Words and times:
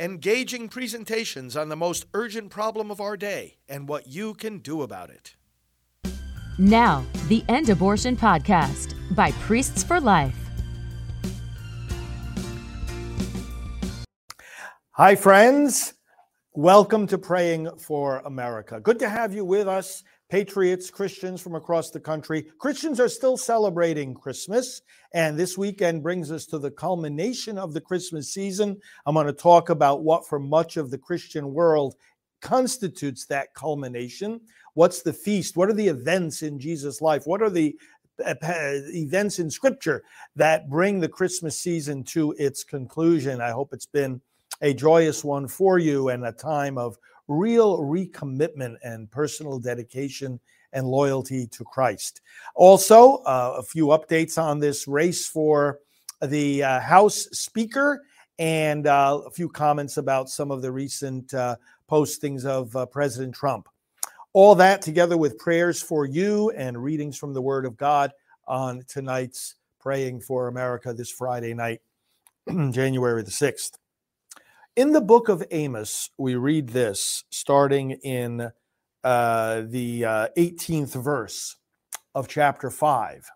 engaging 0.00 0.68
presentations 0.68 1.56
on 1.56 1.68
the 1.68 1.76
most 1.76 2.06
urgent 2.14 2.50
problem 2.50 2.88
of 2.88 3.00
our 3.00 3.16
day 3.16 3.56
and 3.68 3.88
what 3.88 4.06
you 4.06 4.32
can 4.32 4.58
do 4.58 4.82
about 4.82 5.10
it. 5.10 5.34
Now, 6.56 7.04
the 7.26 7.44
End 7.48 7.68
Abortion 7.68 8.16
Podcast 8.16 8.94
by 9.16 9.32
Priests 9.32 9.82
for 9.82 10.00
Life. 10.00 10.36
Hi, 14.92 15.16
friends. 15.16 15.94
Welcome 16.52 17.08
to 17.08 17.18
Praying 17.18 17.68
for 17.78 18.18
America. 18.18 18.80
Good 18.80 19.00
to 19.00 19.08
have 19.08 19.34
you 19.34 19.44
with 19.44 19.66
us, 19.66 20.04
patriots, 20.28 20.90
Christians 20.90 21.40
from 21.40 21.54
across 21.54 21.90
the 21.90 22.00
country. 22.00 22.46
Christians 22.58 23.00
are 23.00 23.08
still 23.08 23.36
celebrating 23.36 24.14
Christmas, 24.14 24.82
and 25.14 25.38
this 25.38 25.56
weekend 25.56 26.02
brings 26.02 26.30
us 26.30 26.46
to 26.46 26.58
the 26.58 26.70
culmination 26.70 27.58
of 27.58 27.72
the 27.72 27.80
Christmas 27.80 28.32
season. 28.32 28.78
I'm 29.06 29.14
going 29.14 29.26
to 29.26 29.32
talk 29.32 29.70
about 29.70 30.02
what, 30.02 30.26
for 30.26 30.38
much 30.38 30.76
of 30.76 30.90
the 30.90 30.98
Christian 30.98 31.54
world, 31.54 31.96
constitutes 32.40 33.26
that 33.26 33.54
culmination. 33.54 34.40
What's 34.74 35.02
the 35.02 35.12
feast? 35.12 35.56
What 35.56 35.68
are 35.68 35.74
the 35.74 35.88
events 35.88 36.42
in 36.42 36.58
Jesus' 36.58 37.00
life? 37.00 37.26
What 37.26 37.42
are 37.42 37.50
the 37.50 37.76
uh, 38.24 38.34
events 38.42 39.38
in 39.38 39.50
scripture 39.50 40.02
that 40.36 40.68
bring 40.68 41.00
the 41.00 41.08
Christmas 41.08 41.58
season 41.58 42.04
to 42.04 42.34
its 42.38 42.64
conclusion? 42.64 43.40
I 43.40 43.50
hope 43.50 43.72
it's 43.72 43.86
been 43.86 44.20
a 44.60 44.74
joyous 44.74 45.24
one 45.24 45.48
for 45.48 45.78
you 45.78 46.10
and 46.10 46.26
a 46.26 46.32
time 46.32 46.78
of 46.78 46.98
real 47.28 47.78
recommitment 47.78 48.76
and 48.82 49.10
personal 49.10 49.58
dedication 49.58 50.40
and 50.72 50.86
loyalty 50.86 51.46
to 51.46 51.64
Christ. 51.64 52.20
Also, 52.54 53.16
uh, 53.18 53.54
a 53.58 53.62
few 53.62 53.86
updates 53.86 54.42
on 54.42 54.58
this 54.58 54.88
race 54.88 55.26
for 55.26 55.78
the 56.20 56.62
uh, 56.62 56.80
House 56.80 57.28
Speaker 57.32 58.02
and 58.38 58.86
uh, 58.86 59.20
a 59.26 59.30
few 59.30 59.48
comments 59.48 59.96
about 59.96 60.28
some 60.28 60.50
of 60.50 60.62
the 60.62 60.70
recent 60.70 61.32
uh, 61.34 61.56
postings 61.90 62.44
of 62.44 62.74
uh, 62.76 62.86
President 62.86 63.34
Trump. 63.34 63.68
All 64.32 64.54
that 64.56 64.82
together 64.82 65.16
with 65.16 65.38
prayers 65.38 65.82
for 65.82 66.04
you 66.06 66.50
and 66.50 66.82
readings 66.82 67.16
from 67.16 67.32
the 67.32 67.42
Word 67.42 67.64
of 67.64 67.76
God 67.76 68.12
on 68.46 68.84
tonight's 68.88 69.54
Praying 69.80 70.20
for 70.20 70.48
America 70.48 70.92
this 70.92 71.10
Friday 71.10 71.54
night, 71.54 71.80
January 72.48 73.22
the 73.22 73.30
6th. 73.30 73.78
In 74.78 74.92
the 74.92 75.00
book 75.00 75.28
of 75.28 75.42
Amos, 75.50 76.08
we 76.18 76.36
read 76.36 76.68
this 76.68 77.24
starting 77.30 77.90
in 77.90 78.52
uh, 79.02 79.62
the 79.66 80.04
uh, 80.04 80.28
18th 80.36 81.02
verse 81.02 81.56
of 82.14 82.28
chapter 82.28 82.70
5. 82.70 83.28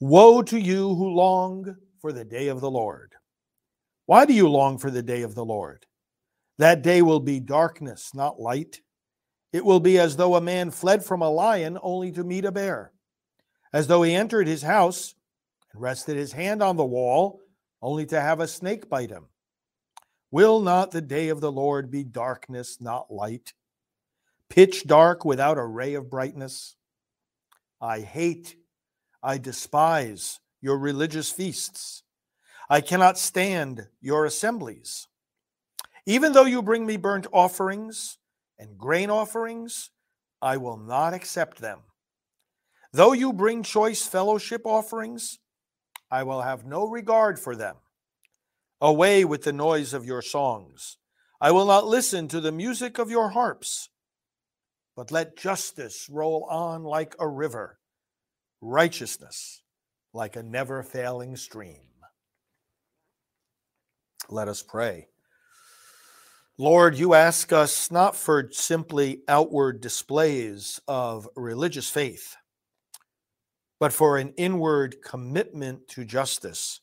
Woe 0.00 0.40
to 0.40 0.58
you 0.58 0.94
who 0.94 1.10
long 1.10 1.76
for 2.00 2.10
the 2.10 2.24
day 2.24 2.48
of 2.48 2.62
the 2.62 2.70
Lord. 2.70 3.16
Why 4.06 4.24
do 4.24 4.32
you 4.32 4.48
long 4.48 4.78
for 4.78 4.90
the 4.90 5.02
day 5.02 5.20
of 5.20 5.34
the 5.34 5.44
Lord? 5.44 5.84
That 6.56 6.80
day 6.80 7.02
will 7.02 7.20
be 7.20 7.38
darkness, 7.38 8.12
not 8.14 8.40
light. 8.40 8.80
It 9.52 9.62
will 9.62 9.80
be 9.80 9.98
as 9.98 10.16
though 10.16 10.36
a 10.36 10.40
man 10.40 10.70
fled 10.70 11.04
from 11.04 11.20
a 11.20 11.28
lion 11.28 11.76
only 11.82 12.12
to 12.12 12.24
meet 12.24 12.46
a 12.46 12.50
bear, 12.50 12.92
as 13.74 13.88
though 13.88 14.04
he 14.04 14.14
entered 14.14 14.46
his 14.46 14.62
house 14.62 15.14
and 15.74 15.82
rested 15.82 16.16
his 16.16 16.32
hand 16.32 16.62
on 16.62 16.78
the 16.78 16.82
wall 16.86 17.42
only 17.82 18.06
to 18.06 18.18
have 18.18 18.40
a 18.40 18.48
snake 18.48 18.88
bite 18.88 19.10
him. 19.10 19.26
Will 20.30 20.60
not 20.60 20.92
the 20.92 21.00
day 21.00 21.28
of 21.28 21.40
the 21.40 21.50
Lord 21.50 21.90
be 21.90 22.04
darkness, 22.04 22.80
not 22.80 23.12
light? 23.12 23.52
Pitch 24.48 24.86
dark 24.86 25.24
without 25.24 25.58
a 25.58 25.64
ray 25.64 25.94
of 25.94 26.10
brightness? 26.10 26.76
I 27.80 28.00
hate, 28.00 28.56
I 29.22 29.38
despise 29.38 30.38
your 30.60 30.78
religious 30.78 31.30
feasts. 31.30 32.04
I 32.68 32.80
cannot 32.80 33.18
stand 33.18 33.88
your 34.00 34.24
assemblies. 34.24 35.08
Even 36.06 36.32
though 36.32 36.44
you 36.44 36.62
bring 36.62 36.86
me 36.86 36.96
burnt 36.96 37.26
offerings 37.32 38.18
and 38.58 38.78
grain 38.78 39.10
offerings, 39.10 39.90
I 40.40 40.56
will 40.56 40.76
not 40.76 41.12
accept 41.12 41.60
them. 41.60 41.80
Though 42.92 43.12
you 43.12 43.32
bring 43.32 43.62
choice 43.62 44.06
fellowship 44.06 44.62
offerings, 44.64 45.38
I 46.10 46.22
will 46.22 46.42
have 46.42 46.64
no 46.64 46.88
regard 46.88 47.38
for 47.38 47.56
them. 47.56 47.76
Away 48.80 49.24
with 49.24 49.42
the 49.42 49.52
noise 49.52 49.92
of 49.92 50.06
your 50.06 50.22
songs. 50.22 50.96
I 51.40 51.50
will 51.50 51.66
not 51.66 51.86
listen 51.86 52.28
to 52.28 52.40
the 52.40 52.52
music 52.52 52.98
of 52.98 53.10
your 53.10 53.30
harps. 53.30 53.90
But 54.96 55.10
let 55.10 55.36
justice 55.36 56.08
roll 56.10 56.44
on 56.50 56.84
like 56.84 57.14
a 57.18 57.28
river, 57.28 57.78
righteousness 58.60 59.62
like 60.12 60.36
a 60.36 60.42
never 60.42 60.82
failing 60.82 61.36
stream. 61.36 61.90
Let 64.28 64.48
us 64.48 64.62
pray. 64.62 65.08
Lord, 66.58 66.98
you 66.98 67.14
ask 67.14 67.52
us 67.52 67.90
not 67.90 68.14
for 68.14 68.50
simply 68.52 69.22
outward 69.26 69.80
displays 69.80 70.78
of 70.86 71.26
religious 71.34 71.88
faith, 71.88 72.36
but 73.78 73.94
for 73.94 74.18
an 74.18 74.34
inward 74.36 74.96
commitment 75.02 75.88
to 75.88 76.04
justice 76.04 76.80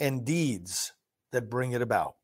and 0.00 0.24
deeds 0.24 0.92
that 1.34 1.50
bring 1.50 1.72
it 1.72 1.82
about. 1.82 2.14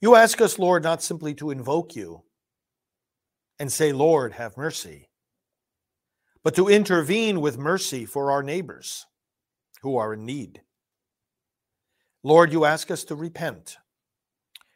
You 0.00 0.14
ask 0.14 0.40
us, 0.40 0.58
Lord, 0.58 0.82
not 0.82 1.02
simply 1.02 1.34
to 1.34 1.50
invoke 1.50 1.96
you 1.96 2.22
and 3.58 3.72
say, 3.72 3.92
Lord, 3.92 4.34
have 4.34 4.56
mercy, 4.56 5.08
but 6.44 6.54
to 6.54 6.68
intervene 6.68 7.40
with 7.40 7.58
mercy 7.58 8.04
for 8.04 8.30
our 8.30 8.42
neighbors 8.42 9.06
who 9.82 9.96
are 9.96 10.12
in 10.14 10.24
need. 10.24 10.60
Lord, 12.22 12.52
you 12.52 12.64
ask 12.64 12.90
us 12.90 13.04
to 13.04 13.14
repent, 13.14 13.78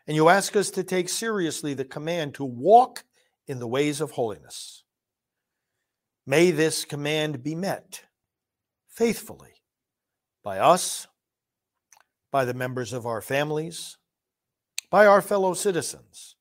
and 0.06 0.16
you 0.16 0.28
ask 0.28 0.56
us 0.56 0.70
to 0.70 0.82
take 0.82 1.08
seriously 1.08 1.74
the 1.74 1.84
command 1.84 2.34
to 2.34 2.44
walk 2.44 3.04
in 3.46 3.58
the 3.58 3.68
ways 3.68 4.00
of 4.00 4.12
holiness. 4.12 4.84
May 6.26 6.50
this 6.50 6.84
command 6.84 7.42
be 7.42 7.54
met 7.54 8.04
faithfully 8.88 9.52
by 10.42 10.58
us 10.58 11.06
by 12.30 12.44
the 12.44 12.54
members 12.54 12.92
of 12.92 13.06
our 13.06 13.20
families, 13.20 13.96
by 14.90 15.06
our 15.06 15.22
fellow 15.22 15.54
citizens, 15.54 16.36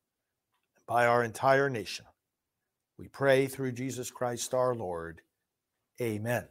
by 0.88 1.06
our 1.06 1.24
entire 1.24 1.70
nation. 1.70 2.06
We 2.98 3.08
pray 3.08 3.48
through 3.48 3.72
Jesus 3.74 4.12
Christ 4.12 4.54
our 4.54 4.76
Lord. 4.76 5.22
Amen. 6.02 6.48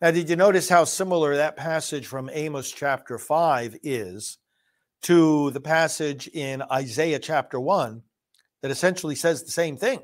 Now, 0.00 0.10
did 0.10 0.28
you 0.28 0.36
notice 0.36 0.68
how 0.68 0.84
similar 0.84 1.36
that 1.36 1.56
passage 1.56 2.06
from 2.06 2.28
Amos 2.32 2.70
chapter 2.70 3.16
5 3.18 3.78
is 3.82 4.38
to 5.02 5.50
the 5.52 5.60
passage 5.60 6.28
in 6.28 6.62
Isaiah 6.70 7.18
chapter 7.18 7.58
1 7.58 8.02
that 8.62 8.70
essentially 8.70 9.14
says 9.14 9.42
the 9.42 9.50
same 9.50 9.76
thing? 9.76 10.00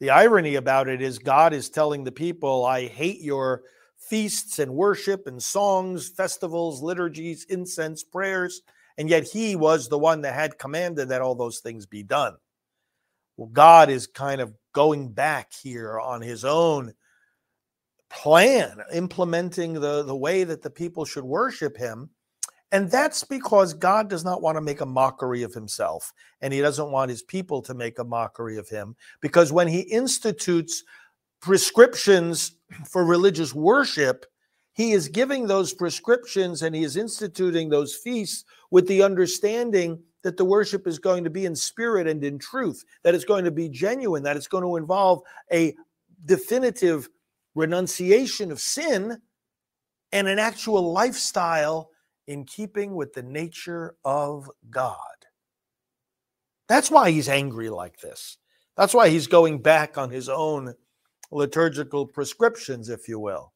The 0.00 0.10
irony 0.10 0.56
about 0.56 0.88
it 0.88 1.00
is 1.00 1.18
God 1.18 1.54
is 1.54 1.70
telling 1.70 2.04
the 2.04 2.12
people, 2.12 2.66
I 2.66 2.86
hate 2.86 3.20
your 3.22 3.62
feasts 3.98 4.58
and 4.58 4.72
worship 4.72 5.26
and 5.26 5.42
songs, 5.42 6.08
festivals, 6.08 6.82
liturgies, 6.82 7.44
incense, 7.48 8.02
prayers, 8.02 8.62
and 8.98 9.10
yet 9.10 9.24
he 9.24 9.56
was 9.56 9.88
the 9.88 9.98
one 9.98 10.22
that 10.22 10.34
had 10.34 10.58
commanded 10.58 11.08
that 11.08 11.20
all 11.20 11.34
those 11.34 11.58
things 11.58 11.86
be 11.86 12.02
done. 12.02 12.34
Well, 13.36 13.48
God 13.48 13.90
is 13.90 14.06
kind 14.06 14.40
of 14.40 14.54
going 14.72 15.08
back 15.08 15.52
here 15.52 16.00
on 16.00 16.22
his 16.22 16.44
own 16.44 16.94
plan, 18.08 18.80
implementing 18.92 19.74
the, 19.74 20.02
the 20.02 20.16
way 20.16 20.44
that 20.44 20.62
the 20.62 20.70
people 20.70 21.04
should 21.04 21.24
worship 21.24 21.76
him. 21.76 22.10
And 22.72 22.90
that's 22.90 23.22
because 23.22 23.74
God 23.74 24.08
does 24.08 24.24
not 24.24 24.42
want 24.42 24.56
to 24.56 24.60
make 24.60 24.80
a 24.80 24.86
mockery 24.86 25.42
of 25.42 25.54
himself, 25.54 26.12
and 26.40 26.52
he 26.52 26.60
doesn't 26.60 26.90
want 26.90 27.10
his 27.10 27.22
people 27.22 27.62
to 27.62 27.74
make 27.74 27.98
a 27.98 28.04
mockery 28.04 28.56
of 28.58 28.68
him. 28.68 28.96
Because 29.20 29.52
when 29.52 29.68
he 29.68 29.80
institutes 29.80 30.82
prescriptions 31.40 32.56
for 32.88 33.04
religious 33.04 33.54
worship, 33.54 34.26
he 34.72 34.92
is 34.92 35.08
giving 35.08 35.46
those 35.46 35.72
prescriptions 35.72 36.62
and 36.62 36.74
he 36.74 36.84
is 36.84 36.96
instituting 36.96 37.68
those 37.68 37.94
feasts 37.94 38.44
with 38.70 38.86
the 38.88 39.02
understanding 39.02 40.02
that 40.22 40.36
the 40.36 40.44
worship 40.44 40.86
is 40.86 40.98
going 40.98 41.24
to 41.24 41.30
be 41.30 41.46
in 41.46 41.54
spirit 41.54 42.06
and 42.06 42.22
in 42.24 42.38
truth, 42.38 42.84
that 43.04 43.14
it's 43.14 43.24
going 43.24 43.44
to 43.44 43.50
be 43.50 43.68
genuine, 43.68 44.22
that 44.24 44.36
it's 44.36 44.48
going 44.48 44.64
to 44.64 44.76
involve 44.76 45.22
a 45.52 45.74
definitive 46.24 47.08
renunciation 47.54 48.50
of 48.50 48.60
sin 48.60 49.18
and 50.12 50.28
an 50.28 50.38
actual 50.38 50.92
lifestyle 50.92 51.90
in 52.26 52.44
keeping 52.44 52.94
with 52.94 53.12
the 53.12 53.22
nature 53.22 53.94
of 54.04 54.50
God. 54.68 54.96
That's 56.68 56.90
why 56.90 57.10
he's 57.12 57.28
angry 57.28 57.70
like 57.70 58.00
this. 58.00 58.38
That's 58.76 58.92
why 58.92 59.08
he's 59.08 59.26
going 59.26 59.62
back 59.62 59.96
on 59.96 60.10
his 60.10 60.28
own 60.28 60.74
liturgical 61.30 62.06
prescriptions, 62.06 62.88
if 62.88 63.08
you 63.08 63.18
will. 63.18 63.52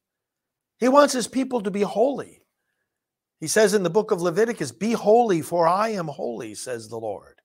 He 0.79 0.87
wants 0.87 1.13
his 1.13 1.27
people 1.27 1.61
to 1.61 1.71
be 1.71 1.81
holy. 1.81 2.41
He 3.39 3.47
says 3.47 3.73
in 3.73 3.83
the 3.83 3.89
book 3.89 4.11
of 4.11 4.21
Leviticus, 4.21 4.71
Be 4.71 4.93
holy, 4.93 5.41
for 5.41 5.67
I 5.67 5.89
am 5.89 6.07
holy, 6.07 6.55
says 6.55 6.87
the 6.87 6.97
Lord. 6.97 7.41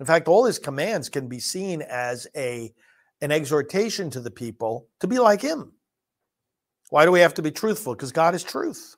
In 0.00 0.06
fact, 0.06 0.28
all 0.28 0.44
his 0.44 0.58
commands 0.58 1.08
can 1.08 1.28
be 1.28 1.38
seen 1.38 1.82
as 1.82 2.26
a, 2.36 2.72
an 3.20 3.30
exhortation 3.30 4.10
to 4.10 4.20
the 4.20 4.30
people 4.30 4.88
to 5.00 5.06
be 5.06 5.18
like 5.18 5.40
him. 5.40 5.72
Why 6.90 7.04
do 7.04 7.12
we 7.12 7.20
have 7.20 7.34
to 7.34 7.42
be 7.42 7.50
truthful? 7.50 7.94
Because 7.94 8.12
God 8.12 8.34
is 8.34 8.42
truth. 8.42 8.96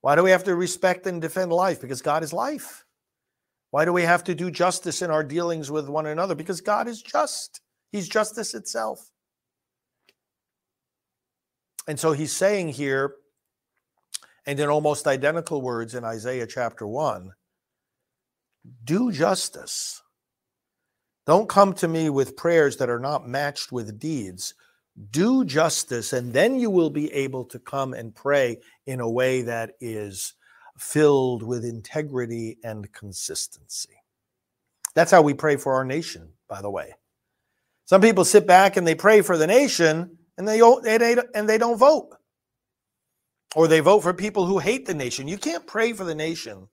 Why 0.00 0.16
do 0.16 0.22
we 0.22 0.30
have 0.30 0.44
to 0.44 0.54
respect 0.54 1.06
and 1.06 1.20
defend 1.20 1.52
life? 1.52 1.80
Because 1.80 2.02
God 2.02 2.22
is 2.22 2.32
life. 2.32 2.84
Why 3.70 3.84
do 3.84 3.92
we 3.92 4.02
have 4.02 4.24
to 4.24 4.34
do 4.34 4.50
justice 4.50 5.02
in 5.02 5.10
our 5.10 5.22
dealings 5.22 5.70
with 5.70 5.88
one 5.88 6.06
another? 6.06 6.34
Because 6.34 6.60
God 6.60 6.88
is 6.88 7.02
just, 7.02 7.60
He's 7.92 8.08
justice 8.08 8.54
itself. 8.54 9.10
And 11.86 11.98
so 11.98 12.12
He's 12.12 12.32
saying 12.32 12.70
here, 12.70 13.14
and 14.46 14.58
in 14.58 14.68
almost 14.68 15.06
identical 15.06 15.62
words 15.62 15.94
in 15.94 16.04
Isaiah 16.04 16.46
chapter 16.46 16.86
1 16.86 17.32
do 18.84 19.12
justice. 19.12 20.02
Don't 21.26 21.48
come 21.48 21.74
to 21.74 21.88
me 21.88 22.10
with 22.10 22.36
prayers 22.36 22.76
that 22.78 22.90
are 22.90 22.98
not 22.98 23.28
matched 23.28 23.72
with 23.72 23.98
deeds. 23.98 24.54
Do 25.10 25.44
justice, 25.44 26.12
and 26.12 26.32
then 26.32 26.58
you 26.58 26.70
will 26.70 26.90
be 26.90 27.12
able 27.12 27.44
to 27.46 27.58
come 27.58 27.94
and 27.94 28.14
pray 28.14 28.58
in 28.86 29.00
a 29.00 29.10
way 29.10 29.42
that 29.42 29.72
is 29.80 30.34
filled 30.76 31.42
with 31.42 31.64
integrity 31.64 32.58
and 32.64 32.92
consistency. 32.92 34.02
That's 34.94 35.10
how 35.10 35.22
we 35.22 35.34
pray 35.34 35.56
for 35.56 35.74
our 35.74 35.84
nation, 35.84 36.32
by 36.48 36.60
the 36.60 36.70
way. 36.70 36.94
Some 37.84 38.00
people 38.00 38.24
sit 38.24 38.46
back 38.46 38.76
and 38.76 38.86
they 38.86 38.94
pray 38.94 39.22
for 39.22 39.38
the 39.38 39.46
nation 39.46 40.18
and 40.40 40.48
they 40.48 40.58
don't, 40.58 40.86
and 41.34 41.46
they 41.46 41.58
don't 41.58 41.76
vote. 41.76 42.16
Or 43.54 43.68
they 43.68 43.80
vote 43.80 44.00
for 44.00 44.14
people 44.14 44.46
who 44.46 44.58
hate 44.58 44.86
the 44.86 44.94
nation. 44.94 45.28
You 45.28 45.36
can't 45.36 45.66
pray 45.66 45.92
for 45.92 46.04
the 46.04 46.14
nation 46.14 46.66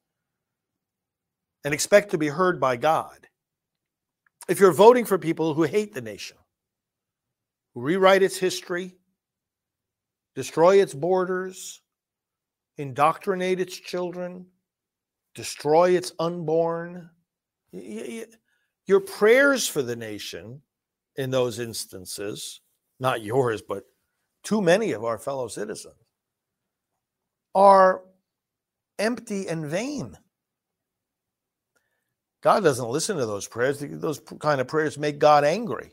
and 1.66 1.74
expect 1.74 2.12
to 2.12 2.18
be 2.18 2.30
heard 2.30 2.62
by 2.62 2.78
God 2.78 3.28
if 4.48 4.62
you're 4.62 4.72
voting 4.72 5.04
for 5.04 5.18
people 5.18 5.54
who 5.54 5.64
hate 5.64 5.94
the 5.94 6.02
nation, 6.02 6.38
who 7.74 7.81
rewrite 7.81 8.24
its 8.24 8.38
history, 8.38 8.96
destroy 10.34 10.81
its 10.81 10.94
borders, 10.94 11.81
indoctrinate 12.78 13.60
its 13.60 13.75
children, 13.78 14.46
destroy 15.36 15.90
its 15.90 16.13
unborn. 16.20 17.10
Your 17.74 19.02
prayers 19.02 19.68
for 19.68 19.81
the 19.81 19.98
nation 19.98 20.62
in 21.18 21.31
those 21.31 21.60
instances, 21.60 22.62
not 23.00 23.22
yours, 23.22 23.62
but 23.62 23.84
too 24.44 24.62
many 24.62 24.92
of 24.92 25.04
our 25.04 25.18
fellow 25.18 25.48
citizens, 25.48 25.96
are 27.54 28.04
empty 29.00 29.48
and 29.48 29.66
vain. 29.66 30.18
God 32.42 32.64
doesn't 32.64 32.90
listen 32.90 33.18
to 33.18 33.26
those 33.26 33.48
prayers. 33.48 33.80
Those 33.80 34.22
kind 34.40 34.62
of 34.62 34.68
prayers 34.68 34.98
make 34.98 35.20
God 35.20 35.44
angry 35.44 35.92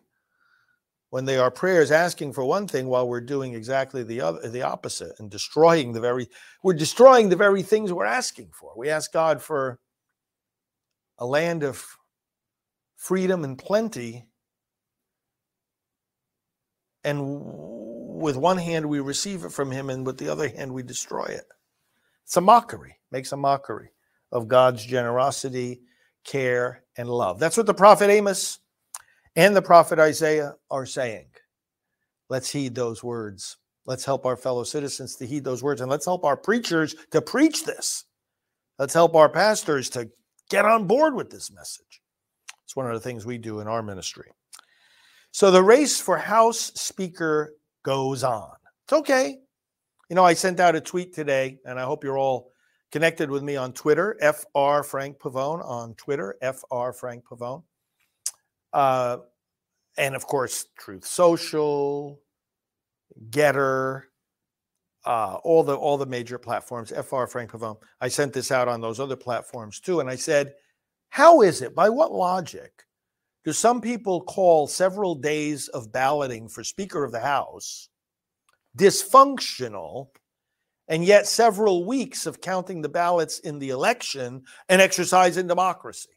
when 1.15 1.25
they 1.25 1.39
are 1.39 1.49
prayers 1.49 1.93
asking 1.93 2.33
for 2.33 2.45
one 2.45 2.67
thing 2.67 2.89
while 2.89 3.07
we're 3.07 3.21
doing 3.21 3.55
exactly 3.55 4.03
the 4.03 4.21
other 4.21 4.49
the 4.49 4.63
opposite 4.63 5.13
and 5.21 5.31
destroying 5.31 5.93
the 5.93 6.01
very 6.01 6.29
we're 6.65 6.75
destroying 6.75 7.29
the 7.29 7.37
very 7.37 7.63
things 7.63 7.93
we're 7.93 8.05
asking 8.05 8.51
for 8.53 8.73
we 8.77 8.91
ask 8.91 9.13
god 9.13 9.41
for 9.41 9.79
a 11.19 11.25
land 11.25 11.63
of 11.63 11.87
freedom 12.97 13.45
and 13.45 13.57
plenty 13.57 14.27
and 17.05 17.21
with 17.23 18.37
one 18.37 18.59
hand 18.59 18.89
we 18.89 19.01
receive 19.01 19.45
it 19.45 19.53
from 19.53 19.71
him 19.71 19.91
and 19.91 20.07
with 20.07 20.19
the 20.19 20.29
other 20.29 20.49
hand 20.49 20.73
we 20.73 20.83
destroy 20.83 21.25
it 21.25 21.45
it's 22.25 22.37
a 22.37 22.41
mockery 22.41 22.97
makes 23.11 23.33
a 23.33 23.37
mockery 23.37 23.91
of 24.33 24.49
god's 24.49 24.85
generosity 24.85 25.81
care 26.25 26.83
and 26.97 27.09
love 27.09 27.39
that's 27.39 27.57
what 27.57 27.67
the 27.67 27.75
prophet 27.75 28.11
amos 28.11 28.61
and 29.37 29.55
the 29.55 29.63
prophet 29.63 29.99
Isaiah 29.99 30.55
are 30.71 30.87
saying. 30.87 31.27
Let's 32.29 32.51
heed 32.51 32.75
those 32.75 33.03
words. 33.03 33.57
Let's 33.87 34.05
help 34.05 34.25
our 34.25 34.37
fellow 34.37 34.65
citizens 34.65 35.17
to 35.17 35.27
heed 35.27 35.45
those 35.45 35.63
words, 35.63 35.81
and 35.81 35.91
let's 35.91 36.07
help 36.07 36.25
our 36.25 36.37
preachers 36.37 36.95
to 37.11 37.21
preach 37.21 37.65
this. 37.65 38.05
Let's 38.79 38.95
help 38.95 39.15
our 39.15 39.29
pastors 39.29 39.91
to 39.91 40.11
get 40.49 40.65
on 40.65 40.87
board 40.87 41.15
with 41.15 41.31
this 41.31 41.51
message. 41.51 42.01
It's 42.65 42.75
one 42.75 42.87
of 42.87 42.95
the 42.95 43.01
things 43.01 43.27
we 43.27 43.39
do 43.39 43.61
in 43.61 43.69
our 43.69 43.83
ministry. 43.83 44.31
So 45.35 45.51
the 45.51 45.65
race 45.65 46.01
for 46.01 46.17
House 46.17 46.71
Speaker 46.77 47.57
goes 47.83 48.23
on. 48.23 48.53
It's 48.85 48.93
okay. 48.93 49.37
You 50.09 50.15
know, 50.15 50.25
I 50.25 50.33
sent 50.33 50.61
out 50.61 50.77
a 50.77 50.81
tweet 50.81 51.13
today, 51.13 51.59
and 51.67 51.77
I 51.77 51.83
hope 51.83 52.05
you're 52.05 52.17
all 52.17 52.53
connected 52.93 53.29
with 53.29 53.43
me 53.43 53.57
on 53.57 53.73
Twitter, 53.73 54.17
FR 54.21 54.85
Frank 54.85 55.19
Pavone 55.19 55.69
on 55.69 55.95
Twitter, 55.95 56.37
FR 56.41 56.93
Frank 56.93 57.25
Pavone. 57.25 57.65
Uh, 58.73 59.17
and 59.99 60.15
of 60.15 60.25
course, 60.25 60.67
Truth 60.79 61.05
Social, 61.05 62.21
GETTR, 63.31 64.03
uh, 65.05 65.39
all 65.43 65.65
the 65.65 65.75
all 65.75 65.99
the 65.99 66.07
major 66.07 66.39
platforms. 66.39 66.93
Fr 66.93 67.27
Frank 67.27 67.51
Pavone. 67.51 67.79
I 68.01 68.07
sent 68.07 68.33
this 68.33 68.53
out 68.53 68.69
on 68.69 68.81
those 68.81 69.01
other 69.01 69.17
platforms 69.17 69.81
too, 69.81 69.99
and 69.99 70.09
I 70.09 70.15
said, 70.15 70.55
"How 71.09 71.43
is 71.43 71.61
it? 71.61 71.75
By 71.75 71.89
what 71.89 72.13
logic 72.13 72.85
do 73.45 73.53
some 73.53 73.81
people 73.81 74.23
call 74.23 74.67
several 74.67 75.15
days 75.15 75.69
of 75.69 75.93
balloting 75.93 76.49
for 76.49 76.65
Speaker 76.65 77.05
of 77.05 77.13
the 77.13 77.21
House 77.21 77.89
dysfunctional?" 78.77 80.09
And 80.89 81.05
yet, 81.05 81.27
several 81.27 81.87
weeks 81.87 82.27
of 82.27 82.41
counting 82.43 82.83
the 82.83 82.89
ballots 82.91 83.39
in 83.39 83.59
the 83.59 83.71
election 83.71 84.43
an 84.69 84.81
exercise 84.81 85.37
in 85.39 85.47
democracy. 85.47 86.11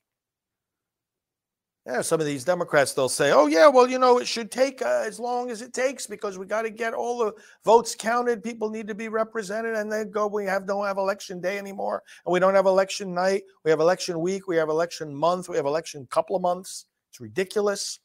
Yeah, 1.87 2.01
some 2.01 2.19
of 2.19 2.25
these 2.25 2.43
Democrats 2.43 2.91
they'll 2.91 3.07
say, 3.07 3.31
"Oh 3.31 3.47
yeah, 3.47 3.69
well 3.69 3.89
you 3.89 3.97
know 3.97 4.17
it 4.17 4.27
should 4.27 4.51
take 4.51 4.81
uh, 4.81 5.03
as 5.05 5.21
long 5.21 5.49
as 5.49 5.61
it 5.61 5.73
takes 5.73 6.05
because 6.05 6.37
we 6.37 6.45
got 6.45 6.63
to 6.63 6.69
get 6.69 6.93
all 6.93 7.17
the 7.17 7.33
votes 7.63 7.95
counted. 7.95 8.43
People 8.43 8.69
need 8.69 8.89
to 8.89 8.95
be 8.95 9.07
represented, 9.07 9.73
and 9.77 9.89
then 9.89 10.11
go. 10.11 10.27
We 10.27 10.43
have 10.43 10.67
don't 10.67 10.85
have 10.85 10.97
election 10.97 11.39
day 11.39 11.57
anymore, 11.57 12.03
and 12.25 12.33
we 12.33 12.41
don't 12.41 12.55
have 12.55 12.65
election 12.65 13.13
night. 13.13 13.43
We 13.63 13.71
have 13.71 13.79
election 13.79 14.19
week. 14.19 14.49
We 14.49 14.57
have 14.57 14.67
election 14.67 15.15
month. 15.15 15.47
We 15.47 15.55
have 15.55 15.65
election 15.65 16.05
couple 16.11 16.35
of 16.35 16.41
months. 16.41 16.87
It's 17.17 17.21
ridiculous, 17.21 17.99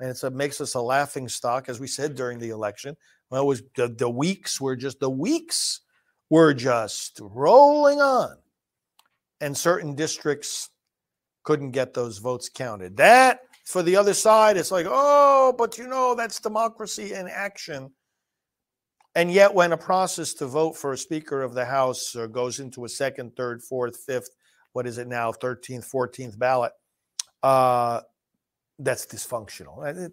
and 0.00 0.14
it 0.14 0.32
makes 0.34 0.60
us 0.60 0.74
a 0.74 0.80
laughing 0.82 1.30
stock, 1.30 1.70
as 1.70 1.80
we 1.80 1.86
said 1.86 2.14
during 2.14 2.38
the 2.38 2.50
election. 2.50 2.94
Well, 3.30 3.46
was 3.46 3.62
the, 3.74 3.88
the 3.88 4.10
weeks 4.10 4.60
were 4.60 4.76
just 4.76 5.00
the 5.00 5.08
weeks 5.08 5.80
were 6.28 6.52
just 6.52 7.20
rolling 7.22 8.02
on, 8.02 8.36
and 9.40 9.56
certain 9.56 9.94
districts 9.94 10.68
couldn't 11.42 11.70
get 11.70 11.94
those 11.94 12.18
votes 12.18 12.50
counted. 12.50 12.98
That 12.98 13.40
for 13.64 13.82
the 13.82 13.96
other 13.96 14.12
side, 14.12 14.58
it's 14.58 14.70
like, 14.70 14.84
oh, 14.86 15.54
but 15.56 15.78
you 15.78 15.88
know, 15.88 16.14
that's 16.14 16.38
democracy 16.38 17.14
in 17.14 17.28
action. 17.28 17.90
And 19.14 19.32
yet, 19.32 19.54
when 19.54 19.72
a 19.72 19.78
process 19.78 20.34
to 20.34 20.46
vote 20.46 20.76
for 20.76 20.92
a 20.92 20.98
Speaker 20.98 21.40
of 21.40 21.54
the 21.54 21.64
House 21.64 22.14
uh, 22.14 22.26
goes 22.26 22.60
into 22.60 22.84
a 22.84 22.90
second, 22.90 23.36
third, 23.36 23.62
fourth, 23.62 23.96
fifth, 24.04 24.28
what 24.74 24.86
is 24.86 24.98
it 24.98 25.08
now, 25.08 25.32
13th, 25.32 25.90
14th 25.90 26.38
ballot, 26.38 26.72
uh, 27.42 28.02
that's 28.78 29.06
dysfunctional. 29.06 30.10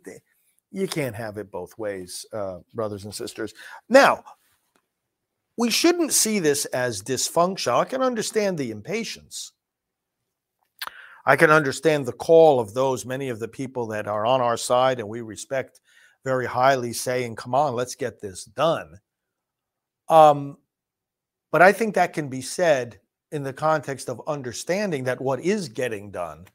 You 0.72 0.88
can't 0.88 1.16
have 1.16 1.38
it 1.38 1.52
both 1.52 1.78
ways, 1.78 2.26
uh, 2.34 2.60
brothers 2.74 3.06
and 3.06 3.14
sisters. 3.14 3.54
Now, 3.90 4.24
we 5.58 5.70
shouldn't 5.70 6.12
see 6.12 6.40
this 6.40 6.66
as 6.66 7.02
dysfunctional. 7.02 7.80
I 7.80 7.86
can 7.86 8.02
understand 8.02 8.58
the 8.58 8.72
impatience. 8.72 9.54
I 11.26 11.36
can 11.36 11.50
understand 11.50 12.06
the 12.06 12.14
call 12.14 12.60
of 12.60 12.74
those, 12.74 13.06
many 13.06 13.30
of 13.30 13.40
the 13.40 13.48
people 13.48 13.88
that 13.88 14.08
are 14.08 14.26
on 14.26 14.42
our 14.42 14.58
side 14.58 15.00
and 15.00 15.10
we 15.10 15.22
respect 15.22 15.82
very 16.24 16.46
highly, 16.46 16.92
saying, 16.92 17.36
come 17.36 17.56
on, 17.56 17.74
let's 17.74 17.96
get 17.96 18.20
this 18.20 18.46
done. 18.46 19.00
Um, 20.10 20.58
but 21.52 21.62
I 21.62 21.72
think 21.72 21.96
that 21.96 22.14
can 22.14 22.30
be 22.30 22.42
said 22.42 23.00
in 23.32 23.44
the 23.44 23.54
context 23.54 24.10
of 24.10 24.22
understanding 24.28 25.04
that 25.06 25.22
what 25.22 25.40
is 25.40 25.70
getting 25.70 26.12
done 26.12 26.46